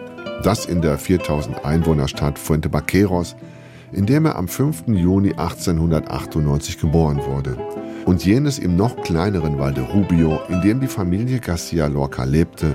Das 0.44 0.66
in 0.66 0.82
der 0.82 0.98
4000 0.98 1.64
Einwohnerstadt 1.64 2.38
Fuente 2.38 2.68
Baqueros 2.68 3.34
in 3.92 4.06
dem 4.06 4.26
er 4.26 4.36
am 4.36 4.48
5. 4.48 4.84
Juni 4.88 5.30
1898 5.30 6.78
geboren 6.78 7.20
wurde. 7.26 7.56
Und 8.04 8.24
jenes 8.24 8.58
im 8.58 8.76
noch 8.76 8.96
kleineren 9.02 9.58
Valderubio, 9.58 10.40
in 10.48 10.60
dem 10.60 10.80
die 10.80 10.86
Familie 10.86 11.40
Garcia 11.40 11.86
Lorca 11.86 12.24
lebte, 12.24 12.74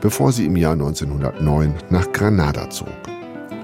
bevor 0.00 0.32
sie 0.32 0.46
im 0.46 0.56
Jahr 0.56 0.72
1909 0.72 1.74
nach 1.90 2.10
Granada 2.12 2.68
zog. 2.70 2.88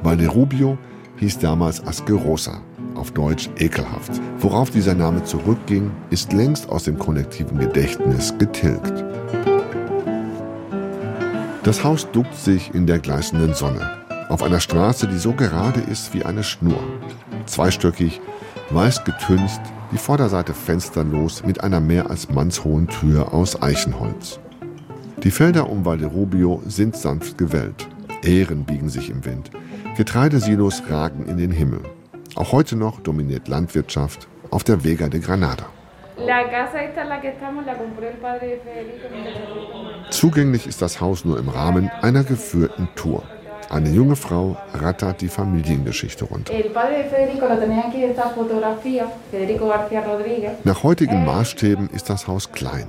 Valderubio 0.02 0.78
hieß 1.16 1.40
damals 1.40 1.84
Asquerosa, 1.84 2.60
auf 2.94 3.10
Deutsch 3.10 3.50
ekelhaft. 3.58 4.12
Worauf 4.38 4.70
dieser 4.70 4.94
Name 4.94 5.24
zurückging, 5.24 5.90
ist 6.10 6.32
längst 6.32 6.68
aus 6.68 6.84
dem 6.84 6.98
kollektiven 6.98 7.58
Gedächtnis 7.58 8.32
getilgt. 8.38 9.04
Das 11.64 11.82
Haus 11.82 12.08
duckt 12.12 12.34
sich 12.36 12.72
in 12.74 12.86
der 12.86 13.00
gleißenden 13.00 13.54
Sonne 13.54 13.98
auf 14.28 14.42
einer 14.42 14.60
Straße, 14.60 15.08
die 15.08 15.18
so 15.18 15.32
gerade 15.32 15.80
ist 15.80 16.14
wie 16.14 16.24
eine 16.24 16.44
Schnur. 16.44 16.78
Zweistöckig, 17.46 18.20
weiß 18.70 19.04
getüncht, 19.04 19.60
die 19.92 19.98
Vorderseite 19.98 20.52
fensterlos 20.52 21.44
mit 21.44 21.62
einer 21.64 21.80
mehr 21.80 22.10
als 22.10 22.28
mannshohen 22.30 22.88
Tür 22.88 23.32
aus 23.32 23.60
Eichenholz. 23.62 24.38
Die 25.22 25.30
Felder 25.30 25.68
um 25.68 25.84
Valderubio 25.84 26.62
sind 26.66 26.96
sanft 26.96 27.38
gewellt. 27.38 27.88
Ähren 28.22 28.64
biegen 28.64 28.88
sich 28.88 29.10
im 29.10 29.24
Wind. 29.24 29.50
Getreidesilos 29.96 30.82
ragen 30.88 31.26
in 31.26 31.38
den 31.38 31.50
Himmel. 31.50 31.80
Auch 32.36 32.52
heute 32.52 32.76
noch 32.76 33.00
dominiert 33.00 33.48
Landwirtschaft 33.48 34.28
auf 34.50 34.62
der 34.62 34.84
Vega 34.84 35.08
de 35.08 35.20
Granada. 35.20 35.66
Zugänglich 40.10 40.66
ist 40.66 40.82
das 40.82 41.00
Haus 41.00 41.24
nur 41.24 41.38
im 41.38 41.48
Rahmen 41.48 41.90
einer 42.02 42.24
geführten 42.24 42.88
Tour. 42.94 43.22
Eine 43.70 43.90
junge 43.90 44.16
Frau 44.16 44.56
rattert 44.72 45.20
die 45.20 45.28
Familiengeschichte 45.28 46.24
runter. 46.24 46.54
Nach 50.64 50.82
heutigen 50.82 51.22
eh. 51.22 51.26
Maßstäben 51.26 51.90
ist 51.90 52.08
das 52.08 52.26
Haus 52.26 52.52
klein. 52.52 52.86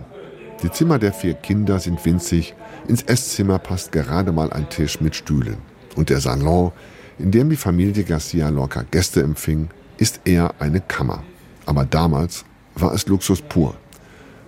Die 0.64 0.72
Zimmer 0.72 0.98
der 0.98 1.12
vier 1.12 1.34
Kinder 1.34 1.80
sind 1.80 2.04
winzig, 2.06 2.54
ins 2.88 3.04
Esszimmer 3.04 3.60
passt 3.60 3.92
gerade 3.92 4.32
mal 4.32 4.52
ein 4.54 4.70
Tisch 4.70 5.02
mit 5.02 5.16
Stühlen. 5.16 5.58
Und 5.98 6.10
der 6.10 6.22
Salon, 6.22 6.72
in 7.18 7.32
dem 7.32 7.50
die 7.50 7.58
Familie 7.58 8.04
Garcia 8.04 8.48
Lorca 8.48 8.84
Gäste 8.90 9.22
empfing, 9.22 9.70
ist 9.98 10.22
eher 10.24 10.54
eine 10.60 10.80
Kammer. 10.80 11.24
Aber 11.66 11.84
damals 11.84 12.46
war 12.76 12.94
es 12.94 13.06
Luxus 13.08 13.42
pur. 13.42 13.76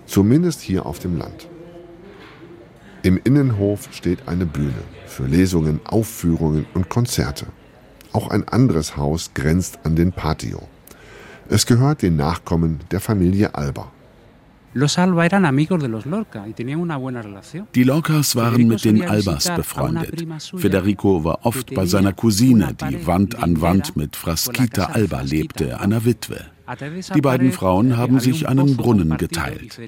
Zumindest 0.05 0.61
hier 0.61 0.85
auf 0.85 0.99
dem 0.99 1.17
Land. 1.17 1.47
Im 3.03 3.19
Innenhof 3.23 3.89
steht 3.91 4.27
eine 4.27 4.45
Bühne 4.45 4.83
für 5.07 5.25
Lesungen, 5.25 5.79
Aufführungen 5.85 6.67
und 6.75 6.89
Konzerte. 6.89 7.47
Auch 8.13 8.29
ein 8.29 8.47
anderes 8.47 8.95
Haus 8.95 9.31
grenzt 9.33 9.79
an 9.83 9.95
den 9.95 10.11
Patio. 10.11 10.67
Es 11.49 11.65
gehört 11.65 12.03
den 12.03 12.15
Nachkommen 12.15 12.79
der 12.91 12.99
Familie 12.99 13.55
Alba. 13.55 13.91
Die 17.75 17.83
Lorcas 17.83 18.35
waren 18.35 18.67
mit 18.67 18.85
den 18.85 19.01
Albas 19.01 19.53
befreundet. 19.55 20.25
Federico 20.55 21.23
war 21.23 21.45
oft 21.45 21.73
bei 21.73 21.85
seiner 21.85 22.13
Cousine, 22.13 22.73
die 22.73 23.05
Wand 23.05 23.41
an 23.41 23.59
Wand 23.59 23.97
mit 23.97 24.15
Frasquita 24.15 24.85
Alba 24.85 25.21
lebte, 25.21 25.79
einer 25.79 26.05
Witwe. 26.05 26.45
Die 27.15 27.21
beiden 27.21 27.51
Frauen 27.51 27.97
haben 27.97 28.19
sich 28.19 28.47
einen 28.47 28.77
Brunnen 28.77 29.17
geteilt. 29.17 29.79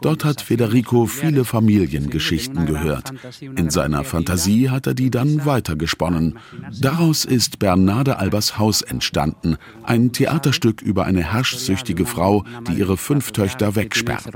Dort 0.00 0.24
hat 0.24 0.40
Federico 0.40 1.06
viele 1.06 1.44
Familiengeschichten 1.44 2.66
gehört. 2.66 3.12
In 3.40 3.70
seiner 3.70 4.04
Fantasie 4.04 4.70
hat 4.70 4.86
er 4.86 4.94
die 4.94 5.10
dann 5.10 5.44
weitergesponnen. 5.44 6.38
Daraus 6.80 7.24
ist 7.24 7.58
Bernarde 7.58 8.18
Albers 8.18 8.58
Haus 8.58 8.82
entstanden, 8.82 9.56
ein 9.82 10.12
Theaterstück 10.12 10.82
über 10.82 11.04
eine 11.04 11.32
herrschsüchtige 11.32 12.06
Frau, 12.06 12.44
die 12.68 12.74
ihre 12.74 12.96
fünf 12.96 13.32
Töchter 13.32 13.76
wegsperrt. 13.76 14.30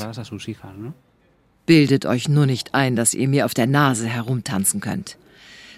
Bildet 1.66 2.04
euch 2.04 2.28
nur 2.28 2.46
nicht 2.46 2.74
ein, 2.74 2.94
dass 2.94 3.14
ihr 3.14 3.28
mir 3.28 3.46
auf 3.46 3.54
der 3.54 3.66
Nase 3.66 4.06
herumtanzen 4.06 4.80
könnt. 4.80 5.16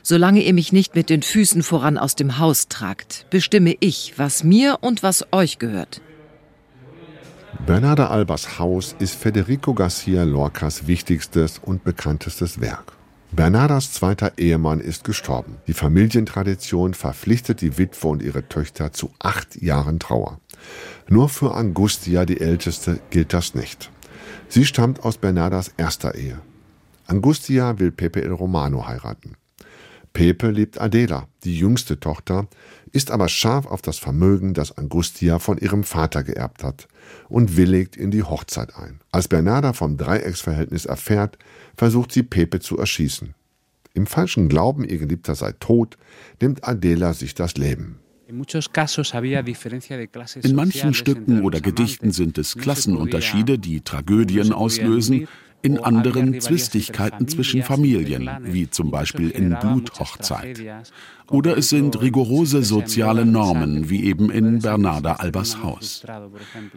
Solange 0.03 0.41
ihr 0.43 0.55
mich 0.55 0.73
nicht 0.73 0.95
mit 0.95 1.11
den 1.11 1.23
Füßen 1.23 1.65
voran 1.65 1.99
aus 1.99 2.15
dem 2.15 2.39
Haus 2.39 2.69
tragt, 2.69 3.27
bestimme 3.31 3.75
ich, 3.81 4.15
was 4.17 4.45
mir 4.45 4.79
und 4.81 5.03
was 5.03 5.27
euch 5.33 5.59
gehört. 5.59 6.01
Bernarda 7.65 8.09
Albas 8.09 8.59
Haus 8.59 8.95
ist 8.99 9.15
Federico 9.15 9.73
Garcia 9.73 10.25
Lorcas 10.25 10.87
wichtigstes 10.87 11.59
und 11.59 11.85
bekanntestes 11.85 12.61
Werk. 12.61 12.93
Bernardas 13.33 13.93
zweiter 13.93 14.39
Ehemann 14.39 14.81
ist 14.81 15.05
gestorben. 15.05 15.57
Die 15.67 15.73
Familientradition 15.73 16.95
verpflichtet 16.95 17.61
die 17.61 17.79
Witwe 17.79 18.09
und 18.09 18.23
ihre 18.23 18.49
Töchter 18.49 18.93
zu 18.93 19.11
acht 19.19 19.61
Jahren 19.61 19.99
Trauer. 19.99 20.41
Nur 21.09 21.29
für 21.29 21.55
Angustia, 21.55 22.25
die 22.25 22.41
älteste, 22.41 23.01
gilt 23.11 23.33
das 23.33 23.55
nicht. 23.55 23.91
Sie 24.49 24.65
stammt 24.65 25.03
aus 25.05 25.19
Bernardas 25.19 25.73
erster 25.77 26.15
Ehe. 26.15 26.39
Angustia 27.07 27.79
will 27.79 27.91
Pepe 27.91 28.23
el 28.23 28.33
Romano 28.33 28.87
heiraten. 28.87 29.37
Pepe 30.17 30.51
liebt 30.51 30.81
Adela, 30.81 31.29
die 31.45 31.59
jüngste 31.59 32.01
Tochter, 32.01 32.49
ist 32.91 33.11
aber 33.11 33.29
scharf 33.29 33.67
auf 33.67 33.83
das 33.83 33.99
Vermögen, 33.99 34.55
das 34.55 34.79
Angustia 34.79 35.39
von 35.39 35.59
ihrem 35.59 35.85
Vater 35.85 36.25
geerbt 36.25 36.65
hat 36.65 36.89
und 37.29 37.59
willigt 37.59 37.99
in 37.99 38.11
die 38.11 38.23
Hochzeit 38.23 38.77
ein. 38.77 39.01
Als 39.13 39.29
Bernarda 39.29 39.75
vom 39.75 39.99
Dreiecksverhältnis 39.99 40.87
erfährt, 40.87 41.37
versucht 41.77 42.13
sie 42.13 42.23
Pepe 42.23 42.61
zu 42.61 42.79
erschießen. 42.79 43.35
Im 43.93 44.07
falschen 44.07 44.49
Glauben, 44.49 44.85
ihr 44.85 44.97
Geliebter 44.97 45.35
sei 45.35 45.53
tot, 45.53 45.99
nimmt 46.41 46.67
Adela 46.67 47.13
sich 47.13 47.35
das 47.35 47.59
Leben. 47.59 47.99
In 48.27 48.39
manchen 50.55 50.95
Stücken 50.95 51.43
oder 51.43 51.61
Gedichten 51.61 52.11
sind 52.11 52.39
es 52.39 52.57
Klassenunterschiede, 52.57 53.59
die 53.59 53.83
Tragödien 53.83 54.53
auslösen, 54.53 55.29
in 55.63 55.79
anderen 55.79 56.41
Zwistigkeiten 56.41 57.29
zwischen 57.29 57.63
Familien, 57.63 58.31
wie 58.43 58.71
zum 58.71 58.91
Beispiel 58.91 59.31
in 59.31 59.57
Bluthochzeit. 59.61 60.63
Oder 61.31 61.59
es 61.59 61.71
sind 61.71 62.01
rigorose 62.01 62.63
soziale 62.63 63.27
Normen, 63.27 63.91
wie 63.91 64.05
eben 64.05 64.31
in 64.31 64.61
Bernarda 64.61 65.15
Albers 65.15 65.61
Haus. 65.63 66.05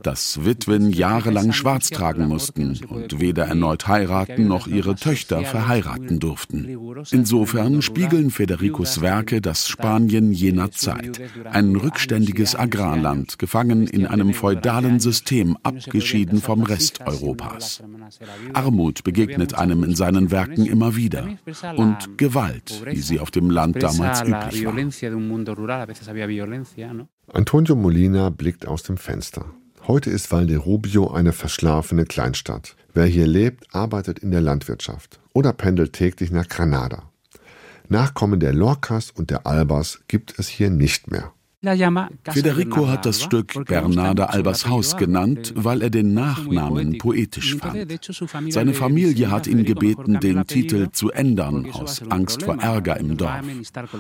Dass 0.02 0.44
Witwen 0.44 0.92
jahrelang 0.92 1.52
schwarz 1.54 1.90
tragen 1.92 2.28
mussten 2.28 2.80
und 2.90 3.20
weder 3.20 3.46
erneut 3.46 3.88
heiraten 3.88 4.48
noch 4.48 4.66
ihre 4.66 4.96
Töchter 4.96 5.44
verheiraten 5.44 6.20
durften. 6.20 6.68
Insofern 7.12 7.84
spiegeln 7.84 8.32
Federicos 8.32 9.02
Werke 9.02 9.40
das 9.40 9.68
Spanien 9.68 10.32
jener 10.32 10.72
Zeit. 10.72 11.22
Ein 11.52 11.76
rückständiges 11.76 12.56
Agrarland, 12.56 13.38
gefangen 13.38 13.86
in 13.86 14.08
einem 14.08 14.34
feudalen 14.34 15.00
System, 15.00 15.58
abgeschieden 15.62 16.42
vom 16.42 16.64
Rest 16.64 17.02
Europas. 17.06 17.84
Armut 18.70 19.04
begegnet 19.04 19.56
einem 19.56 19.84
in 19.84 19.96
seinen 19.96 20.30
Werken 20.30 20.68
immer 20.68 20.96
wieder. 20.96 21.28
Und 21.76 22.20
Gewalt, 22.20 22.84
wie 22.86 23.02
sie 23.02 23.20
auf 23.20 23.32
dem 23.32 23.50
Land 23.50 23.82
damals 23.82 24.22
üblich 24.22 24.68
Antonio 27.34 27.76
Molina 27.76 28.30
blickt 28.30 28.68
aus 28.68 28.84
dem 28.84 28.98
Fenster. 28.98 29.46
Heute 29.88 30.12
ist 30.12 30.32
Valderubio 30.32 31.10
eine 31.10 31.34
verschlafene 31.34 32.06
Kleinstadt. 32.06 32.76
Wer 32.94 33.08
hier 33.08 33.26
lebt, 33.26 33.74
arbeitet 33.74 34.20
in 34.20 34.30
der 34.30 34.42
Landwirtschaft 34.42 35.20
oder 35.34 35.52
pendelt 35.52 35.94
täglich 35.94 36.30
nach 36.30 36.48
Granada. 36.48 37.10
Nachkommen 37.88 38.40
der 38.40 38.54
Lorcas 38.54 39.10
und 39.10 39.32
der 39.32 39.48
Albas 39.48 40.02
gibt 40.08 40.38
es 40.38 40.48
hier 40.48 40.70
nicht 40.70 41.10
mehr. 41.10 41.34
Federico 41.62 42.88
hat 42.88 43.06
das 43.06 43.22
Stück 43.22 43.66
Bernarda 43.66 44.26
Albers 44.26 44.68
Haus 44.68 44.96
genannt, 44.96 45.54
weil 45.56 45.82
er 45.82 45.90
den 45.90 46.14
Nachnamen 46.14 46.98
poetisch 46.98 47.58
fand. 47.58 48.00
Seine 48.50 48.74
Familie 48.74 49.30
hat 49.30 49.46
ihn 49.46 49.66
gebeten, 49.66 50.20
den 50.22 50.48
Titel 50.48 50.90
zu 50.92 51.12
ändern, 51.12 51.70
aus 51.72 52.02
Angst 52.10 52.44
vor 52.44 52.62
Ärger 52.62 52.98
im 52.98 53.18
Dorf. 53.18 53.42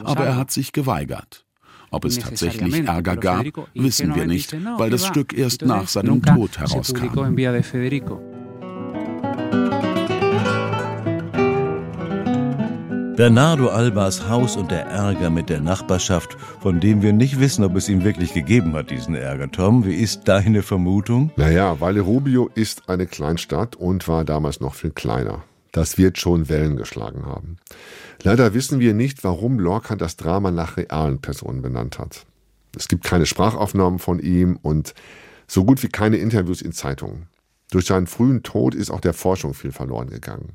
Aber 0.03 0.25
er 0.25 0.37
hat 0.37 0.51
sich 0.51 0.71
geweigert. 0.71 1.45
Ob 1.91 2.05
es 2.05 2.19
tatsächlich 2.19 2.85
Ärger 2.85 3.17
gab, 3.17 3.45
wissen 3.73 4.15
wir 4.15 4.25
nicht, 4.25 4.55
weil 4.77 4.89
das 4.89 5.05
Stück 5.05 5.37
erst 5.37 5.63
nach 5.63 5.87
seinem 5.87 6.21
Tod 6.21 6.59
herauskam. 6.59 7.09
Bernardo 13.19 13.67
Albas 13.67 14.29
Haus 14.29 14.55
und 14.55 14.71
der 14.71 14.85
Ärger 14.85 15.29
mit 15.29 15.49
der 15.49 15.59
Nachbarschaft, 15.59 16.37
von 16.61 16.79
dem 16.79 17.01
wir 17.01 17.11
nicht 17.11 17.37
wissen, 17.37 17.65
ob 17.65 17.75
es 17.75 17.89
ihn 17.89 18.05
wirklich 18.05 18.33
gegeben 18.33 18.71
hat, 18.75 18.91
diesen 18.91 19.13
Ärger. 19.13 19.51
Tom, 19.51 19.83
wie 19.83 19.95
ist 19.95 20.29
deine 20.29 20.63
Vermutung? 20.63 21.29
Naja, 21.35 21.81
Valle 21.81 21.99
Rubio 21.99 22.49
ist 22.55 22.87
eine 22.87 23.07
Kleinstadt 23.07 23.75
und 23.75 24.07
war 24.07 24.23
damals 24.23 24.61
noch 24.61 24.73
viel 24.73 24.91
kleiner. 24.91 25.43
Das 25.73 25.97
wird 25.97 26.17
schon 26.17 26.47
Wellen 26.47 26.77
geschlagen 26.77 27.25
haben. 27.25 27.57
Leider 28.23 28.53
wissen 28.53 28.79
wir 28.79 28.93
nicht, 28.93 29.21
warum 29.25 29.59
Lorca 29.59 29.97
das 29.97 30.15
Drama 30.15 30.51
nach 30.51 30.77
realen 30.77 31.19
Personen 31.19 31.61
benannt 31.61 31.99
hat. 31.99 32.25
Es 32.77 32.87
gibt 32.87 33.03
keine 33.03 33.25
Sprachaufnahmen 33.25 33.99
von 33.99 34.19
ihm 34.19 34.57
und 34.61 34.93
so 35.45 35.65
gut 35.65 35.83
wie 35.83 35.89
keine 35.89 36.15
Interviews 36.15 36.61
in 36.61 36.71
Zeitungen. 36.71 37.27
Durch 37.69 37.85
seinen 37.85 38.07
frühen 38.07 38.43
Tod 38.43 38.75
ist 38.75 38.89
auch 38.89 39.01
der 39.01 39.13
Forschung 39.13 39.53
viel 39.53 39.73
verloren 39.73 40.09
gegangen. 40.09 40.53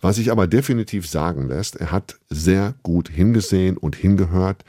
Was 0.00 0.16
sich 0.16 0.30
aber 0.30 0.46
definitiv 0.46 1.08
sagen 1.08 1.48
lässt, 1.48 1.76
er 1.76 1.92
hat 1.92 2.16
sehr 2.28 2.74
gut 2.82 3.08
hingesehen 3.08 3.76
und 3.76 3.96
hingehört, 3.96 4.64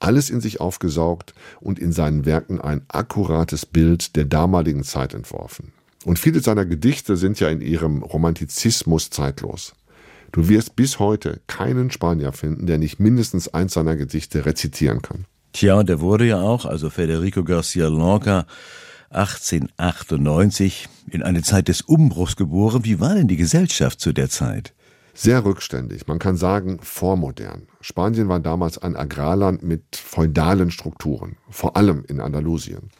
alles 0.00 0.30
in 0.30 0.40
sich 0.40 0.60
aufgesaugt 0.60 1.34
und 1.60 1.78
in 1.78 1.92
seinen 1.92 2.24
Werken 2.24 2.60
ein 2.60 2.82
akkurates 2.88 3.66
Bild 3.66 4.16
der 4.16 4.24
damaligen 4.24 4.84
Zeit 4.84 5.14
entworfen. 5.14 5.72
Und 6.04 6.18
viele 6.18 6.40
seiner 6.40 6.64
Gedichte 6.64 7.16
sind 7.16 7.40
ja 7.40 7.48
in 7.48 7.60
ihrem 7.60 8.02
Romantizismus 8.02 9.10
zeitlos. 9.10 9.74
Du 10.30 10.48
wirst 10.48 10.76
bis 10.76 10.98
heute 10.98 11.40
keinen 11.46 11.90
Spanier 11.90 12.32
finden, 12.32 12.66
der 12.66 12.78
nicht 12.78 13.00
mindestens 13.00 13.48
eins 13.48 13.74
seiner 13.74 13.96
Gedichte 13.96 14.46
rezitieren 14.46 15.02
kann. 15.02 15.24
Tja, 15.52 15.82
der 15.82 16.00
wurde 16.00 16.26
ja 16.26 16.40
auch, 16.40 16.66
also 16.66 16.90
Federico 16.90 17.42
Garcia 17.42 17.88
Lorca, 17.88 18.46
1898 19.10 20.88
in 21.10 21.22
eine 21.22 21.42
Zeit 21.42 21.68
des 21.68 21.82
Umbruchs 21.82 22.36
geboren. 22.36 22.84
Wie 22.84 23.00
war 23.00 23.14
denn 23.14 23.28
die 23.28 23.36
Gesellschaft 23.36 24.00
zu 24.00 24.12
der 24.12 24.28
Zeit? 24.28 24.74
Sehr 25.14 25.44
rückständig, 25.44 26.06
man 26.06 26.20
kann 26.20 26.36
sagen 26.36 26.78
vormodern. 26.80 27.62
Spanien 27.80 28.28
war 28.28 28.38
damals 28.38 28.78
ein 28.78 28.94
Agrarland 28.94 29.64
mit 29.64 29.96
feudalen 29.96 30.70
Strukturen, 30.70 31.36
vor 31.50 31.76
allem 31.76 32.04
in 32.06 32.20
Andalusien. 32.20 32.90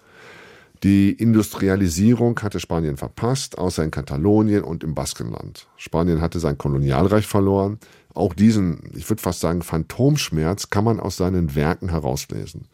Die 0.82 1.12
Industrialisierung 1.12 2.40
hatte 2.40 2.60
Spanien 2.60 2.96
verpasst, 2.96 3.58
außer 3.58 3.84
in 3.84 3.90
Katalonien 3.90 4.62
und 4.62 4.84
im 4.84 4.94
Baskenland. 4.94 5.68
Spanien 5.76 6.20
hatte 6.20 6.40
sein 6.40 6.58
Kolonialreich 6.58 7.26
verloren. 7.26 7.78
Auch 8.14 8.34
diesen, 8.34 8.90
ich 8.94 9.08
würde 9.08 9.22
fast 9.22 9.40
sagen, 9.40 9.62
Phantomschmerz 9.62 10.70
kann 10.70 10.84
man 10.84 11.00
aus 11.00 11.16
seinen 11.16 11.54
Werken 11.54 11.88
herauslesen. 11.88 12.66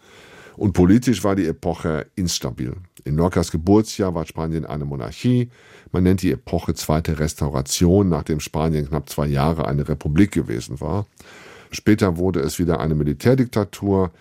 Und 0.56 0.72
politisch 0.72 1.24
war 1.24 1.36
die 1.36 1.46
Epoche 1.46 2.06
instabil. 2.14 2.74
In 3.04 3.16
Lorcas 3.16 3.50
Geburtsjahr 3.50 4.14
war 4.14 4.26
Spanien 4.26 4.64
eine 4.64 4.84
Monarchie. 4.84 5.50
Man 5.92 6.04
nennt 6.04 6.22
die 6.22 6.32
Epoche 6.32 6.74
Zweite 6.74 7.18
Restauration, 7.18 8.08
nachdem 8.08 8.40
Spanien 8.40 8.88
knapp 8.88 9.08
zwei 9.08 9.26
Jahre 9.26 9.66
eine 9.66 9.88
Republik 9.88 10.32
gewesen 10.32 10.80
war. 10.80 11.06
Später 11.70 12.16
wurde 12.16 12.40
es 12.40 12.58
wieder 12.58 12.80
eine 12.80 12.94
Militärdiktatur, 12.94 14.12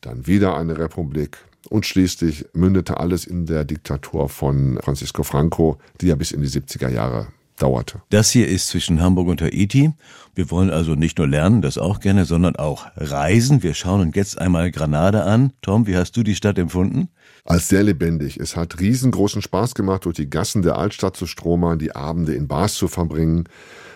dann 0.00 0.26
wieder 0.26 0.56
eine 0.56 0.78
Republik 0.78 1.38
und 1.68 1.84
schließlich 1.84 2.46
mündete 2.52 2.98
alles 2.98 3.26
in 3.26 3.46
der 3.46 3.64
Diktatur 3.64 4.28
von 4.28 4.78
Francisco 4.82 5.22
Franco, 5.22 5.78
die 6.00 6.08
ja 6.08 6.14
bis 6.14 6.32
in 6.32 6.42
die 6.42 6.48
70er 6.48 6.88
Jahre 6.88 7.28
dauerte. 7.62 8.02
Das 8.10 8.30
hier 8.30 8.48
ist 8.48 8.68
zwischen 8.68 9.00
Hamburg 9.00 9.28
und 9.28 9.40
Haiti. 9.40 9.92
Wir 10.34 10.50
wollen 10.50 10.70
also 10.70 10.94
nicht 10.94 11.18
nur 11.18 11.28
lernen, 11.28 11.62
das 11.62 11.78
auch 11.78 12.00
gerne, 12.00 12.24
sondern 12.24 12.56
auch 12.56 12.86
reisen. 12.96 13.62
Wir 13.62 13.74
schauen 13.74 14.00
uns 14.00 14.16
jetzt 14.16 14.38
einmal 14.38 14.70
Granada 14.70 15.24
an. 15.24 15.52
Tom, 15.62 15.86
wie 15.86 15.96
hast 15.96 16.16
du 16.16 16.22
die 16.22 16.34
Stadt 16.34 16.58
empfunden? 16.58 17.08
Als 17.44 17.68
sehr 17.68 17.82
lebendig. 17.82 18.38
Es 18.38 18.56
hat 18.56 18.80
riesengroßen 18.80 19.42
Spaß 19.42 19.74
gemacht, 19.74 20.04
durch 20.04 20.16
die 20.16 20.30
Gassen 20.30 20.62
der 20.62 20.76
Altstadt 20.76 21.16
zu 21.16 21.26
stromern, 21.26 21.78
die 21.78 21.94
Abende 21.94 22.34
in 22.34 22.48
Bars 22.48 22.74
zu 22.74 22.88
verbringen. 22.88 23.48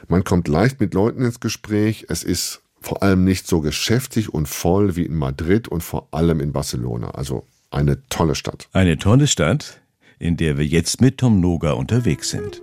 Man 0.08 0.24
kommt 0.24 0.48
leicht 0.48 0.80
mit 0.80 0.94
Leuten 0.94 1.24
ins 1.24 1.40
Gespräch. 1.40 2.06
Es 2.08 2.22
ist 2.22 2.60
vor 2.80 3.02
allem 3.02 3.24
nicht 3.24 3.46
so 3.46 3.60
geschäftig 3.60 4.32
und 4.32 4.48
voll 4.48 4.96
wie 4.96 5.06
in 5.06 5.16
Madrid 5.16 5.68
und 5.68 5.82
vor 5.82 6.08
allem 6.12 6.40
in 6.40 6.52
Barcelona. 6.52 7.10
Also 7.12 7.44
eine 7.70 8.06
tolle 8.08 8.34
Stadt. 8.34 8.68
Eine 8.72 8.98
tolle 8.98 9.26
Stadt, 9.26 9.80
in 10.18 10.36
der 10.36 10.58
wir 10.58 10.66
jetzt 10.66 11.00
mit 11.00 11.18
Tom 11.18 11.40
Noga 11.40 11.72
unterwegs 11.72 12.30
sind. 12.30 12.62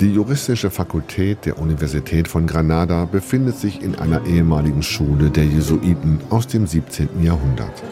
Die 0.00 0.12
juristische 0.12 0.70
Fakultät 0.70 1.46
der 1.46 1.58
Universität 1.58 2.28
von 2.28 2.46
Granada 2.46 3.06
befindet 3.06 3.56
sich 3.56 3.82
in 3.82 3.94
einer 3.94 4.26
ehemaligen 4.26 4.82
Schule 4.82 5.30
der 5.30 5.46
Jesuiten 5.46 6.20
aus 6.28 6.46
dem 6.46 6.66
17. 6.66 7.22
Jahrhundert. 7.22 7.82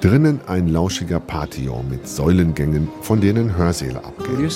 Drinnen 0.00 0.40
ein 0.48 0.66
lauschiger 0.66 1.20
Patio 1.20 1.84
mit 1.88 2.08
Säulengängen, 2.08 2.88
von 3.02 3.20
denen 3.20 3.56
Hörsäle 3.56 4.04
abgehen. 4.04 4.50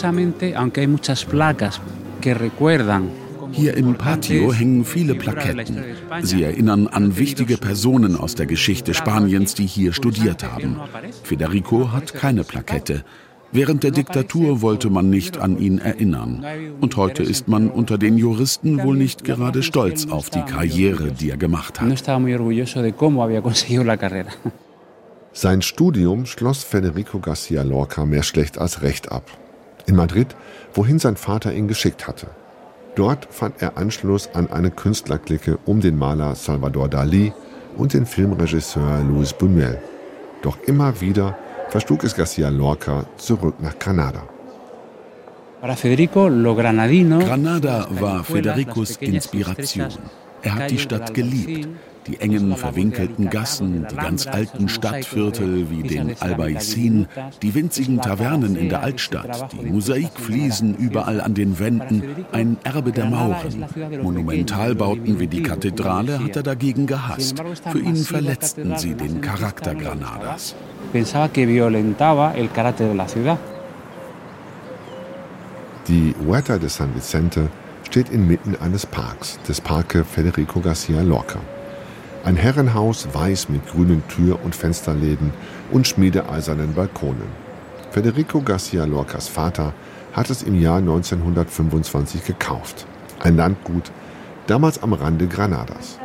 Hier 3.53 3.77
im 3.77 3.95
Patio 3.95 4.53
hängen 4.53 4.85
viele 4.85 5.15
Plaketten. 5.15 5.85
Sie 6.23 6.43
erinnern 6.43 6.89
an 6.89 7.17
wichtige 7.17 7.59
Personen 7.59 8.17
aus 8.17 8.35
der 8.35 8.47
Geschichte 8.47 8.93
Spaniens, 8.93 9.55
die 9.55 9.67
hier 9.67 9.93
studiert 9.93 10.43
haben. 10.43 10.81
Federico 11.23 11.93
hat 11.93 12.15
keine 12.15 12.45
Plakette. 12.45 13.05
Während 13.53 13.83
der 13.83 13.91
Diktatur 13.91 14.63
wollte 14.63 14.89
man 14.89 15.11
nicht 15.11 15.37
an 15.37 15.59
ihn 15.59 15.79
erinnern. 15.79 16.43
Und 16.81 16.97
heute 16.97 17.23
ist 17.23 17.49
man 17.49 17.71
unter 17.71 17.99
den 17.99 18.17
Juristen 18.17 18.83
wohl 18.83 18.97
nicht 18.97 19.25
gerade 19.25 19.63
stolz 19.63 20.09
auf 20.09 20.31
die 20.31 20.41
Karriere, 20.41 21.13
die 21.13 21.29
er 21.31 21.37
gemacht 21.37 21.79
hat. 21.79 21.89
Sein 25.35 25.63
Studium 25.63 26.27
schloss 26.27 26.63
Federico 26.63 27.19
Garcia 27.19 27.63
Lorca 27.63 28.07
mehr 28.07 28.23
schlecht 28.23 28.59
als 28.59 28.83
recht 28.83 29.13
ab. 29.13 29.31
In 29.87 29.97
Madrid, 29.97 30.29
wohin 30.73 30.99
sein 30.99 31.17
Vater 31.17 31.53
ihn 31.53 31.69
geschickt 31.69 32.07
hatte. 32.09 32.29
Dort 32.95 33.29
fand 33.31 33.61
er 33.61 33.77
Anschluss 33.77 34.31
an 34.35 34.51
eine 34.51 34.71
Künstlerklicke 34.71 35.59
um 35.65 35.81
den 35.81 35.99
Maler 35.99 36.35
Salvador 36.35 36.89
Dali 36.89 37.33
und 37.77 37.95
den 37.95 38.07
Filmregisseur 38.07 39.03
Luis 39.09 39.35
Buñuel. 39.35 39.79
Doch 40.43 40.59
immer 40.67 41.01
wieder 41.01 41.39
verschlug 41.73 42.05
es 42.05 42.15
Garcia 42.15 42.51
Lorca 42.51 43.07
zurück 43.17 43.55
nach 43.61 43.79
Granada. 43.79 44.23
Granada 47.21 47.87
war 47.91 48.25
Federicos 48.25 48.97
Inspiration. 48.97 49.89
Er 50.43 50.55
hat 50.55 50.71
die 50.71 50.79
Stadt 50.79 51.15
geliebt 51.15 51.69
die 52.07 52.21
engen, 52.21 52.57
verwinkelten 52.57 53.31
Gassen, 53.31 53.87
die 53.91 53.97
ganz 53.97 54.27
alten 54.27 54.69
Stadtviertel 54.69 55.71
wie 55.71 55.83
den 55.83 56.15
Albaicin, 56.21 57.07
die 57.43 57.55
winzigen 57.55 58.01
Tavernen 58.01 58.57
in 58.57 58.69
der 58.69 58.83
Altstadt, 58.83 59.53
die 59.53 59.71
Mosaikfliesen 59.71 60.77
überall 60.77 61.21
an 61.21 61.35
den 61.35 61.59
Wänden, 61.59 62.27
ein 62.33 62.57
Erbe 62.65 62.93
der 62.93 63.07
Mauren. 63.07 63.65
Monumentalbauten 64.03 65.21
wie 65.21 65.27
die 65.27 65.43
Kathedrale 65.43 66.23
hat 66.23 66.37
er 66.37 66.43
dagegen 66.43 66.87
gehasst. 66.87 67.43
Für 67.71 67.79
ihn 67.79 67.97
verletzten 67.97 68.77
sie 68.77 68.95
den 68.95 69.21
Charakter 69.21 69.75
Granadas. 69.75 70.55
Die 75.89 76.15
Huerta 76.25 76.59
de 76.59 76.69
San 76.69 76.95
Vicente 76.95 77.49
steht 77.83 78.11
inmitten 78.11 78.57
eines 78.61 78.87
Parks, 78.87 79.39
des 79.49 79.61
Parque 79.61 80.05
Federico 80.05 80.61
Garcia 80.61 81.03
Lorca. 81.03 81.41
Ein 82.25 82.37
Herrenhaus 82.37 83.09
weiß 83.13 83.49
mit 83.49 83.67
grünen 83.67 84.07
Tür- 84.07 84.39
und 84.45 84.55
Fensterläden 84.55 85.33
und 85.73 85.89
schmiedeeisernen 85.89 86.73
Balkonen. 86.73 87.27
Federico 87.91 88.41
Garcia 88.41 88.85
Lorcas 88.85 89.27
Vater 89.27 89.75
hat 90.13 90.31
es 90.31 90.45
im 90.45 90.61
Jahr 90.61 90.79
1925 90.79 92.25
gekauft. 92.25 92.87
Ein 93.19 93.37
Landgut, 93.37 93.91
damals 94.47 94.81
am 94.83 94.93
Rande 94.93 95.27
Granadas. 95.27 95.99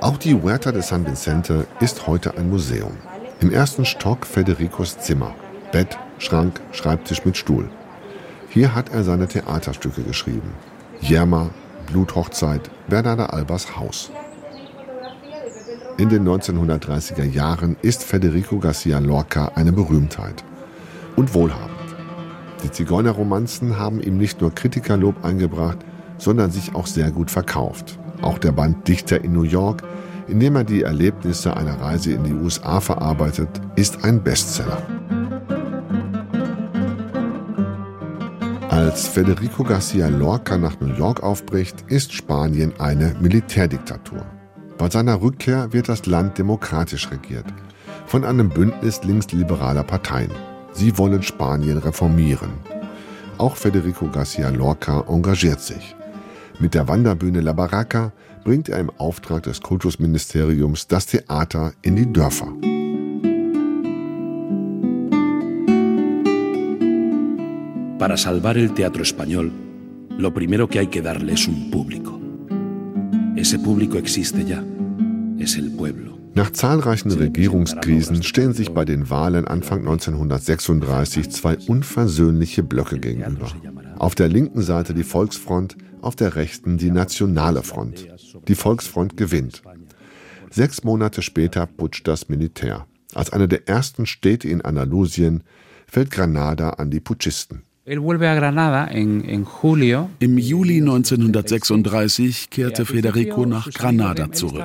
Auch 0.00 0.16
die 0.18 0.34
Huerta 0.34 0.70
de 0.70 0.82
San 0.82 1.04
Vicente 1.04 1.66
ist 1.80 2.06
heute 2.06 2.36
ein 2.36 2.48
Museum. 2.48 2.96
Im 3.40 3.52
ersten 3.52 3.84
Stock 3.84 4.24
Federicos 4.24 4.98
Zimmer. 4.98 5.34
Bett, 5.72 5.98
Schrank, 6.18 6.60
Schreibtisch 6.70 7.24
mit 7.24 7.36
Stuhl. 7.36 7.68
Hier 8.50 8.72
hat 8.72 8.92
er 8.92 9.02
seine 9.02 9.26
Theaterstücke 9.26 10.02
geschrieben. 10.02 10.52
Yerma, 11.00 11.50
Bluthochzeit 11.92 12.70
Bernarda 12.88 13.26
Albers 13.26 13.76
Haus. 13.76 14.10
In 15.98 16.08
den 16.08 16.26
1930er 16.26 17.24
Jahren 17.24 17.76
ist 17.82 18.02
Federico 18.02 18.58
Garcia 18.58 18.98
Lorca 18.98 19.52
eine 19.56 19.72
Berühmtheit 19.72 20.42
und 21.16 21.34
wohlhabend. 21.34 21.76
Die 22.64 22.70
Zigeunerromanzen 22.70 23.78
haben 23.78 24.00
ihm 24.00 24.16
nicht 24.16 24.40
nur 24.40 24.54
Kritikerlob 24.54 25.22
eingebracht, 25.22 25.78
sondern 26.16 26.50
sich 26.50 26.74
auch 26.74 26.86
sehr 26.86 27.10
gut 27.10 27.30
verkauft. 27.30 27.98
Auch 28.22 28.38
der 28.38 28.52
Band 28.52 28.88
Dichter 28.88 29.22
in 29.22 29.34
New 29.34 29.42
York, 29.42 29.82
in 30.28 30.40
dem 30.40 30.56
er 30.56 30.64
die 30.64 30.82
Erlebnisse 30.82 31.54
einer 31.56 31.78
Reise 31.78 32.12
in 32.12 32.24
die 32.24 32.32
USA 32.32 32.80
verarbeitet, 32.80 33.50
ist 33.76 34.02
ein 34.02 34.22
Bestseller. 34.22 34.82
Als 38.82 39.06
Federico 39.06 39.62
Garcia 39.62 40.08
Lorca 40.08 40.58
nach 40.58 40.80
New 40.80 40.92
York 40.92 41.22
aufbricht, 41.22 41.84
ist 41.86 42.12
Spanien 42.12 42.72
eine 42.80 43.14
Militärdiktatur. 43.20 44.26
Bei 44.76 44.90
seiner 44.90 45.22
Rückkehr 45.22 45.72
wird 45.72 45.88
das 45.88 46.04
Land 46.06 46.36
demokratisch 46.36 47.08
regiert, 47.12 47.44
von 48.06 48.24
einem 48.24 48.48
Bündnis 48.48 49.04
linksliberaler 49.04 49.84
Parteien. 49.84 50.32
Sie 50.72 50.98
wollen 50.98 51.22
Spanien 51.22 51.78
reformieren. 51.78 52.50
Auch 53.38 53.54
Federico 53.54 54.08
Garcia 54.08 54.48
Lorca 54.48 55.04
engagiert 55.08 55.60
sich. 55.60 55.94
Mit 56.58 56.74
der 56.74 56.88
Wanderbühne 56.88 57.40
La 57.40 57.52
Barraca 57.52 58.10
bringt 58.42 58.68
er 58.68 58.80
im 58.80 58.90
Auftrag 58.98 59.44
des 59.44 59.60
Kultusministeriums 59.60 60.88
das 60.88 61.06
Theater 61.06 61.72
in 61.82 61.94
die 61.94 62.12
Dörfer. 62.12 62.52
Para 68.02 68.16
salvar 68.16 68.58
el 68.58 68.74
teatro 68.74 69.04
español, 69.04 69.52
lo 70.18 70.34
primero 70.34 70.66
que 70.66 70.80
hay 70.80 70.88
que 70.88 71.00
darle 71.00 71.34
es 71.34 71.46
un 71.46 71.70
público. 71.70 72.20
Ese 73.36 73.60
público 73.60 73.96
existe 73.96 74.44
ya, 74.44 74.64
es 75.38 75.56
el 75.56 75.70
pueblo. 75.70 76.18
Nach 76.34 76.50
zahlreichen 76.50 77.12
Regierungskrisen 77.12 78.24
stehen 78.24 78.54
sich 78.54 78.72
bei 78.72 78.84
den 78.84 79.08
Wahlen 79.08 79.46
Anfang 79.46 79.82
1936 79.86 81.30
zwei 81.30 81.56
unversöhnliche 81.68 82.64
Blöcke 82.64 82.98
gegenüber. 82.98 83.52
Auf 83.98 84.16
der 84.16 84.26
linken 84.26 84.62
Seite 84.62 84.94
die 84.94 85.04
Volksfront, 85.04 85.76
auf 86.00 86.16
der 86.16 86.34
rechten 86.34 86.78
die 86.78 86.90
Nationale 86.90 87.62
Front. 87.62 88.08
Die 88.48 88.56
Volksfront 88.56 89.16
gewinnt. 89.16 89.62
Sechs 90.50 90.82
Monate 90.82 91.22
später 91.22 91.66
putscht 91.66 92.08
das 92.08 92.28
Militär. 92.28 92.88
Als 93.14 93.32
eine 93.32 93.46
der 93.46 93.68
ersten 93.68 94.06
Städte 94.06 94.48
in 94.48 94.60
Andalusien 94.60 95.44
fällt 95.86 96.10
Granada 96.10 96.70
an 96.70 96.90
die 96.90 96.98
Putschisten. 96.98 97.62
Im 100.20 100.38
Juli 100.38 100.76
1936 100.76 102.48
kehrte 102.48 102.86
Federico 102.86 103.44
nach 103.44 103.68
Granada 103.72 104.30
zurück. 104.30 104.62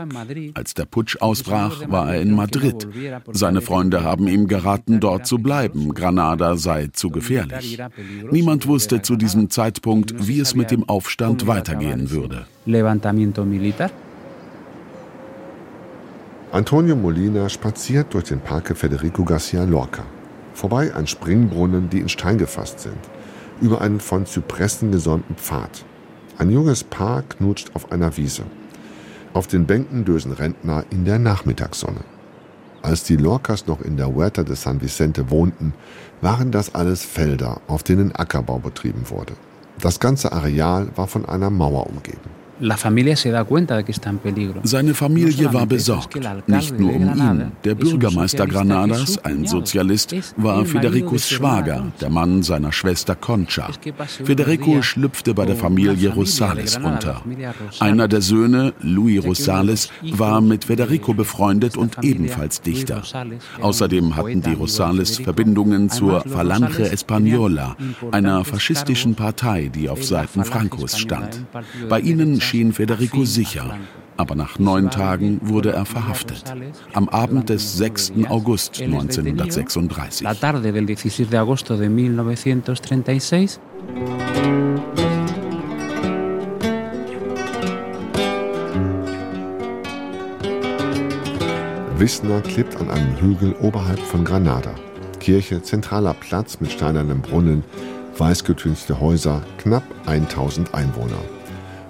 Als 0.53 0.75
der 0.75 0.85
Putsch 0.85 1.19
ausbrach, 1.19 1.89
war 1.89 2.13
er 2.13 2.21
in 2.21 2.35
Madrid. 2.35 2.87
Seine 3.31 3.61
Freunde 3.61 4.03
haben 4.03 4.27
ihm 4.27 4.47
geraten, 4.47 4.99
dort 4.99 5.25
zu 5.25 5.39
bleiben. 5.39 5.95
Granada 5.95 6.57
sei 6.57 6.89
zu 6.93 7.09
gefährlich. 7.09 7.81
Niemand 8.29 8.67
wusste 8.67 9.01
zu 9.01 9.15
diesem 9.15 9.49
Zeitpunkt, 9.49 10.27
wie 10.27 10.39
es 10.39 10.53
mit 10.53 10.69
dem 10.69 10.87
Aufstand 10.87 11.47
weitergehen 11.47 12.11
würde. 12.11 12.45
Antonio 16.51 16.95
Molina 16.95 17.49
spaziert 17.49 18.13
durch 18.13 18.25
den 18.25 18.41
Parque 18.41 18.75
Federico 18.75 19.25
Garcia 19.25 19.63
Lorca 19.63 20.03
vorbei 20.57 20.93
an 20.93 21.05
Springbrunnen, 21.05 21.89
die 21.89 21.99
in 21.99 22.09
Stein 22.09 22.39
gefasst 22.39 22.79
sind, 22.79 22.97
über 23.61 23.79
einen 23.79 23.99
von 23.99 24.25
Zypressen 24.25 24.91
gesäumten 24.91 25.35
Pfad. 25.35 25.85
Ein 26.39 26.49
junges 26.49 26.83
Paar 26.83 27.21
knutscht 27.21 27.71
auf 27.75 27.91
einer 27.91 28.17
Wiese. 28.17 28.43
Auf 29.33 29.45
den 29.45 29.67
Bänken 29.67 30.03
dösen 30.03 30.31
Rentner 30.31 30.83
in 30.89 31.05
der 31.05 31.19
Nachmittagssonne. 31.19 32.01
Als 32.81 33.03
die 33.03 33.17
Lorcas 33.17 33.67
noch 33.67 33.81
in 33.81 33.97
der 33.97 34.13
Huerta 34.13 34.43
de 34.43 34.55
San 34.55 34.81
Vicente 34.81 35.29
wohnten, 35.29 35.73
waren 36.21 36.51
das 36.51 36.73
alles 36.73 37.03
Felder, 37.03 37.61
auf 37.67 37.83
denen 37.83 38.15
Ackerbau 38.15 38.59
betrieben 38.59 39.09
wurde. 39.09 39.33
Das 39.79 39.99
ganze 39.99 40.31
Areal 40.31 40.89
war 40.95 41.07
von 41.07 41.25
einer 41.25 41.51
Mauer 41.51 41.87
umgeben. 41.87 42.36
Seine 44.63 44.93
Familie 44.93 45.53
war 45.53 45.65
besorgt, 45.65 46.19
nicht 46.47 46.79
nur 46.79 46.95
um 46.95 47.15
ihn. 47.15 47.51
Der 47.63 47.75
Bürgermeister 47.75 48.47
Granadas, 48.47 49.17
ein 49.23 49.45
Sozialist, 49.45 50.15
war 50.37 50.65
Federicos 50.65 51.29
Schwager, 51.29 51.91
der 52.01 52.09
Mann 52.09 52.43
seiner 52.43 52.71
Schwester 52.71 53.15
Concha. 53.15 53.69
Federico 54.23 54.81
schlüpfte 54.81 55.33
bei 55.33 55.45
der 55.45 55.55
Familie 55.55 56.09
Rosales 56.13 56.77
unter. 56.77 57.21
Einer 57.79 58.07
der 58.07 58.21
Söhne, 58.21 58.73
Luis 58.81 59.23
Rosales, 59.23 59.89
war 60.01 60.41
mit 60.41 60.65
Federico 60.65 61.13
befreundet 61.13 61.77
und 61.77 62.03
ebenfalls 62.03 62.61
Dichter. 62.61 63.03
Außerdem 63.61 64.15
hatten 64.15 64.41
die 64.41 64.53
Rosales 64.53 65.17
Verbindungen 65.19 65.89
zur 65.89 66.21
Falange 66.21 66.91
Española, 66.91 67.75
einer 68.11 68.43
faschistischen 68.45 69.15
Partei, 69.15 69.69
die 69.73 69.89
auf 69.89 70.03
Seiten 70.03 70.43
Francos 70.43 70.97
stand. 70.97 71.45
Bei 71.89 71.99
ihnen 71.99 72.41
schien 72.47 72.71
Federico 72.71 73.25
sicher. 73.25 73.77
aber 74.15 74.33
nach 74.35 74.57
neun 74.57 74.89
Tagen 74.89 75.39
wurde 75.43 75.73
er 75.73 75.85
verhaftet. 75.85 76.43
Am 76.93 77.07
Abend 77.09 77.49
des 77.49 77.77
6. 77.77 78.13
August 78.29 78.81
1936. 78.81 80.25
Wissner 91.97 92.41
klebt 92.41 92.75
an 92.77 92.89
einem 92.89 93.21
Hügel 93.21 93.53
oberhalb 93.61 93.99
von 93.99 94.23
Granada. 94.23 94.73
Kirche, 95.19 95.61
zentraler 95.61 96.15
Platz 96.15 96.59
mit 96.59 96.71
steinernem 96.71 97.21
Brunnen, 97.21 97.63
weißgetünchte 98.17 98.99
Häuser, 98.99 99.43
knapp 99.57 99.83
1000 100.07 100.73
Einwohner. 100.73 101.36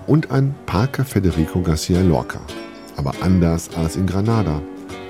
Und 0.08 0.32
ein 0.32 0.56
Parque 0.66 1.04
Federico 1.04 1.62
Garcia 1.62 2.02
Lorca. 2.02 2.40
Aber 2.96 3.14
anders 3.22 3.70
als 3.76 3.98
in 3.98 4.08
Granada, 4.08 4.62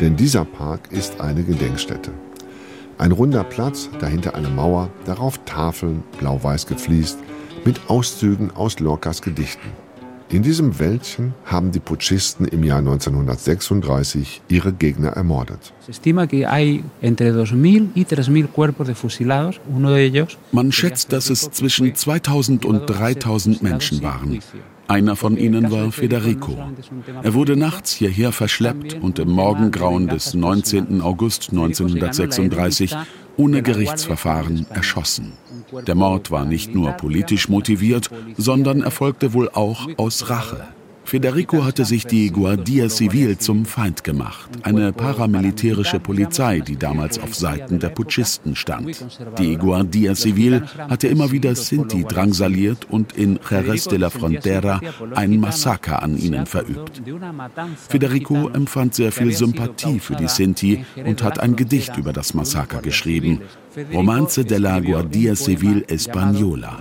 denn 0.01 0.15
dieser 0.15 0.43
Park 0.43 0.91
ist 0.91 1.21
eine 1.21 1.43
Gedenkstätte. 1.43 2.11
Ein 2.97 3.11
runder 3.11 3.43
Platz, 3.43 3.89
dahinter 3.99 4.33
eine 4.33 4.49
Mauer, 4.49 4.89
darauf 5.05 5.37
Tafeln, 5.45 6.03
blau-weiß 6.19 6.65
gefliest, 6.65 7.19
mit 7.63 7.79
Auszügen 7.89 8.49
aus 8.55 8.79
Lorcas 8.79 9.21
Gedichten. 9.21 9.69
In 10.29 10.41
diesem 10.41 10.77
Wäldchen 10.77 11.33
haben 11.45 11.71
die 11.71 11.79
Putschisten 11.79 12.47
im 12.47 12.63
Jahr 12.63 12.79
1936 12.79 14.41
ihre 14.49 14.73
Gegner 14.73 15.09
ermordet. 15.09 15.73
Man 20.51 20.71
schätzt, 20.71 21.13
dass 21.13 21.29
es 21.29 21.51
zwischen 21.51 21.95
2000 21.95 22.65
und 22.65 22.87
3000 22.87 23.61
Menschen 23.61 24.01
waren. 24.01 24.39
Einer 24.87 25.15
von 25.15 25.37
ihnen 25.37 25.69
war 25.71 25.91
Federico. 25.91 26.57
Er 27.21 27.33
wurde 27.33 27.57
nachts 27.57 27.91
hierher 27.91 28.31
verschleppt 28.31 28.95
und 29.01 29.19
im 29.19 29.31
Morgengrauen 29.31 30.07
des 30.07 30.33
19. 30.33 31.01
August 31.01 31.49
1936 31.51 32.95
ohne 33.35 33.61
Gerichtsverfahren 33.61 34.65
erschossen. 34.69 35.33
Der 35.85 35.95
Mord 35.95 36.31
war 36.31 36.45
nicht 36.45 36.73
nur 36.73 36.91
politisch 36.91 37.49
motiviert, 37.49 38.09
sondern 38.37 38.81
erfolgte 38.81 39.33
wohl 39.33 39.49
auch 39.49 39.87
aus 39.97 40.29
Rache. 40.29 40.67
Federico 41.07 41.63
hatte 41.63 41.85
sich 41.85 42.05
die 42.05 42.29
Guardia 42.31 42.89
Civil 42.89 43.37
zum 43.37 43.63
Feind 43.63 44.03
gemacht, 44.03 44.49
eine 44.63 44.91
paramilitärische 44.91 46.01
Polizei, 46.01 46.59
die 46.59 46.75
damals 46.75 47.17
auf 47.17 47.33
Seiten 47.33 47.79
der 47.79 47.87
Putschisten 47.87 48.57
stand. 48.57 49.05
Die 49.39 49.55
Guardia 49.55 50.15
Civil 50.15 50.63
hatte 50.89 51.07
immer 51.07 51.31
wieder 51.31 51.55
Sinti 51.55 52.03
drangsaliert 52.03 52.87
und 52.89 53.13
in 53.13 53.39
Jerez 53.49 53.85
de 53.85 53.99
la 53.99 54.09
Frontera 54.09 54.81
ein 55.15 55.39
Massaker 55.39 56.03
an 56.03 56.17
ihnen 56.17 56.45
verübt. 56.45 57.01
Federico 57.87 58.49
empfand 58.49 58.93
sehr 58.93 59.13
viel 59.13 59.31
Sympathie 59.31 59.99
für 59.99 60.17
die 60.17 60.27
Sinti 60.27 60.83
und 61.05 61.23
hat 61.23 61.39
ein 61.39 61.55
Gedicht 61.55 61.95
über 61.95 62.11
das 62.11 62.33
Massaker 62.33 62.81
geschrieben. 62.81 63.43
Romance 63.93 64.43
de 64.43 64.57
la 64.57 64.79
Guardia 64.79 65.35
Civil 65.35 65.85
Española. 65.87 66.77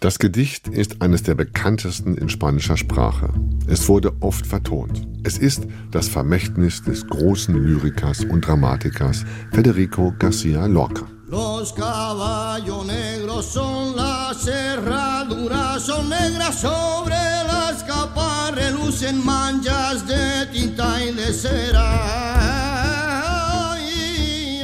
Das 0.00 0.18
Gedicht 0.18 0.68
ist 0.68 1.00
eines 1.00 1.22
der 1.22 1.34
bekanntesten 1.34 2.18
in 2.18 2.28
spanischer 2.28 2.76
Sprache. 2.76 3.30
Es 3.66 3.88
wurde 3.88 4.12
oft 4.20 4.46
vertont. 4.46 5.06
Es 5.24 5.38
ist 5.38 5.66
das 5.90 6.08
Vermächtnis 6.08 6.82
des 6.82 7.06
großen 7.06 7.54
Lyrikers 7.54 8.24
und 8.24 8.46
Dramatikers 8.46 9.24
Federico 9.52 10.14
Garcia 10.18 10.66
Lorca. 10.66 11.06
Los 11.30 11.74
caballos 11.74 12.86
negros 12.86 13.46
son 13.46 13.96
las 13.96 14.44
cerraduras, 14.44 15.84
son 15.84 16.08
negras 16.08 16.60
sobre 16.60 17.16
las 17.46 17.82
capas, 17.84 18.54
relucen 18.54 19.24
manchas 19.24 20.06
de 20.06 20.46
tinta 20.52 21.04
y 21.04 21.12
de 21.12 21.32
cera. 21.32 22.77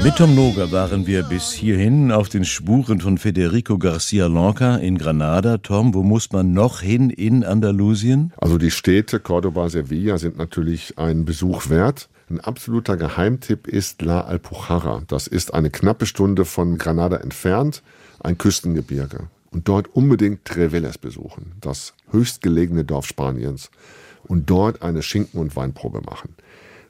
Mit 0.05 0.17
Tom 0.17 0.35
Noger 0.35 0.71
waren 0.71 1.07
wir 1.07 1.23
bis 1.23 1.51
hierhin 1.53 2.13
auf 2.13 2.29
den 2.29 2.45
Spuren 2.45 3.01
von 3.01 3.17
Federico 3.17 3.79
Garcia 3.79 4.27
Lorca 4.27 4.77
in 4.77 4.99
Granada. 4.99 5.57
Tom, 5.57 5.95
wo 5.95 6.03
muss 6.03 6.31
man 6.31 6.53
noch 6.53 6.83
hin 6.83 7.09
in 7.09 7.43
Andalusien? 7.43 8.31
Also 8.37 8.59
die 8.59 8.71
Städte 8.71 9.19
Cordoba, 9.19 9.71
Sevilla 9.71 10.19
sind 10.19 10.37
natürlich 10.37 10.99
ein 10.99 11.25
Besuch 11.25 11.71
wert. 11.71 12.11
Ein 12.29 12.39
absoluter 12.41 12.99
Geheimtipp 12.99 13.67
ist 13.67 14.03
La 14.03 14.21
Alpujarra. 14.21 15.05
Das 15.09 15.27
ist 15.27 15.55
eine 15.55 15.71
knappe 15.71 16.05
Stunde 16.05 16.45
von 16.45 16.77
Granada 16.77 17.17
entfernt, 17.17 17.83
ein 18.21 18.37
Küstengebirge. 18.37 19.31
Und 19.53 19.69
dort 19.69 19.89
unbedingt 19.95 20.45
Treveles 20.45 20.99
besuchen, 20.99 21.53
das 21.63 21.95
höchstgelegene 22.11 22.85
Dorf 22.85 23.07
Spaniens. 23.07 23.71
Und 24.25 24.51
dort 24.51 24.83
eine 24.83 25.03
Schinken- 25.03 25.41
und 25.41 25.57
Weinprobe 25.57 26.03
machen. 26.03 26.35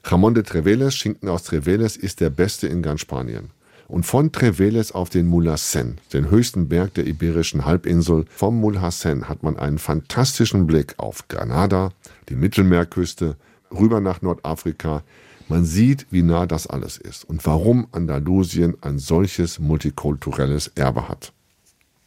Ramon 0.07 0.35
de 0.35 0.43
Treveles, 0.43 0.93
Schinken 0.93 1.29
aus 1.29 1.45
Treveles, 1.45 1.97
ist 1.97 2.19
der 2.21 2.29
beste 2.29 2.67
in 2.67 2.83
ganz 2.83 3.01
Spanien. 3.01 3.49
Und 3.87 4.05
von 4.05 4.31
Treveles 4.31 4.91
auf 4.91 5.09
den 5.09 5.27
Mulhacén, 5.27 5.95
den 6.13 6.29
höchsten 6.29 6.69
Berg 6.69 6.93
der 6.93 7.07
iberischen 7.07 7.65
Halbinsel, 7.65 8.25
vom 8.29 8.63
Mulhacén 8.63 9.23
hat 9.23 9.41
man 9.41 9.57
einen 9.57 9.79
fantastischen 9.79 10.67
Blick 10.67 10.93
auf 10.97 11.27
Granada, 11.27 11.89
die 12.29 12.35
Mittelmeerküste, 12.35 13.35
rüber 13.71 13.99
nach 13.99 14.21
Nordafrika. 14.21 15.01
Man 15.47 15.65
sieht, 15.65 16.05
wie 16.11 16.21
nah 16.21 16.45
das 16.45 16.67
alles 16.67 16.97
ist 16.97 17.27
und 17.27 17.43
warum 17.47 17.87
Andalusien 17.91 18.75
ein 18.81 18.99
solches 18.99 19.57
multikulturelles 19.57 20.67
Erbe 20.75 21.09
hat. 21.09 21.33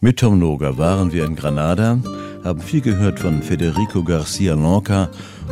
Mit 0.00 0.20
Tom 0.20 0.38
Noga 0.38 0.78
waren 0.78 1.12
wir 1.12 1.24
in 1.24 1.34
Granada, 1.34 1.98
haben 2.44 2.60
viel 2.60 2.80
gehört 2.80 3.18
von 3.18 3.42
Federico 3.42 4.04
Garcia 4.04 4.54
Lorca 4.54 5.10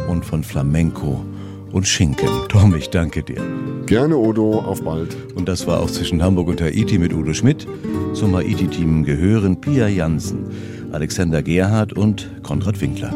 und 0.08 0.24
von 0.24 0.44
Flamenco 0.44 1.24
und 1.72 1.86
Schinken. 1.86 2.28
Tom, 2.48 2.74
ich 2.74 2.90
danke 2.90 3.22
dir. 3.22 3.42
Gerne, 3.86 4.16
Udo, 4.16 4.60
auf 4.60 4.82
bald. 4.82 5.16
Und 5.34 5.48
das 5.48 5.66
war 5.66 5.80
auch 5.80 5.90
zwischen 5.90 6.22
Hamburg 6.22 6.48
und 6.48 6.60
Haiti 6.60 6.98
mit 6.98 7.12
Udo 7.12 7.32
Schmidt. 7.32 7.66
Zum 8.14 8.34
Haiti-Team 8.34 9.04
gehören 9.04 9.60
Pia 9.60 9.88
Jansen, 9.88 10.50
Alexander 10.92 11.42
Gerhardt 11.42 11.92
und 11.92 12.30
Konrad 12.42 12.80
Winkler. 12.80 13.12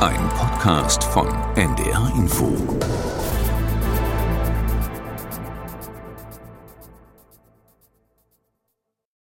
Ein 0.00 0.28
Podcast 0.36 1.04
von 1.04 1.28
NDR 1.54 2.12
Info. 2.16 2.56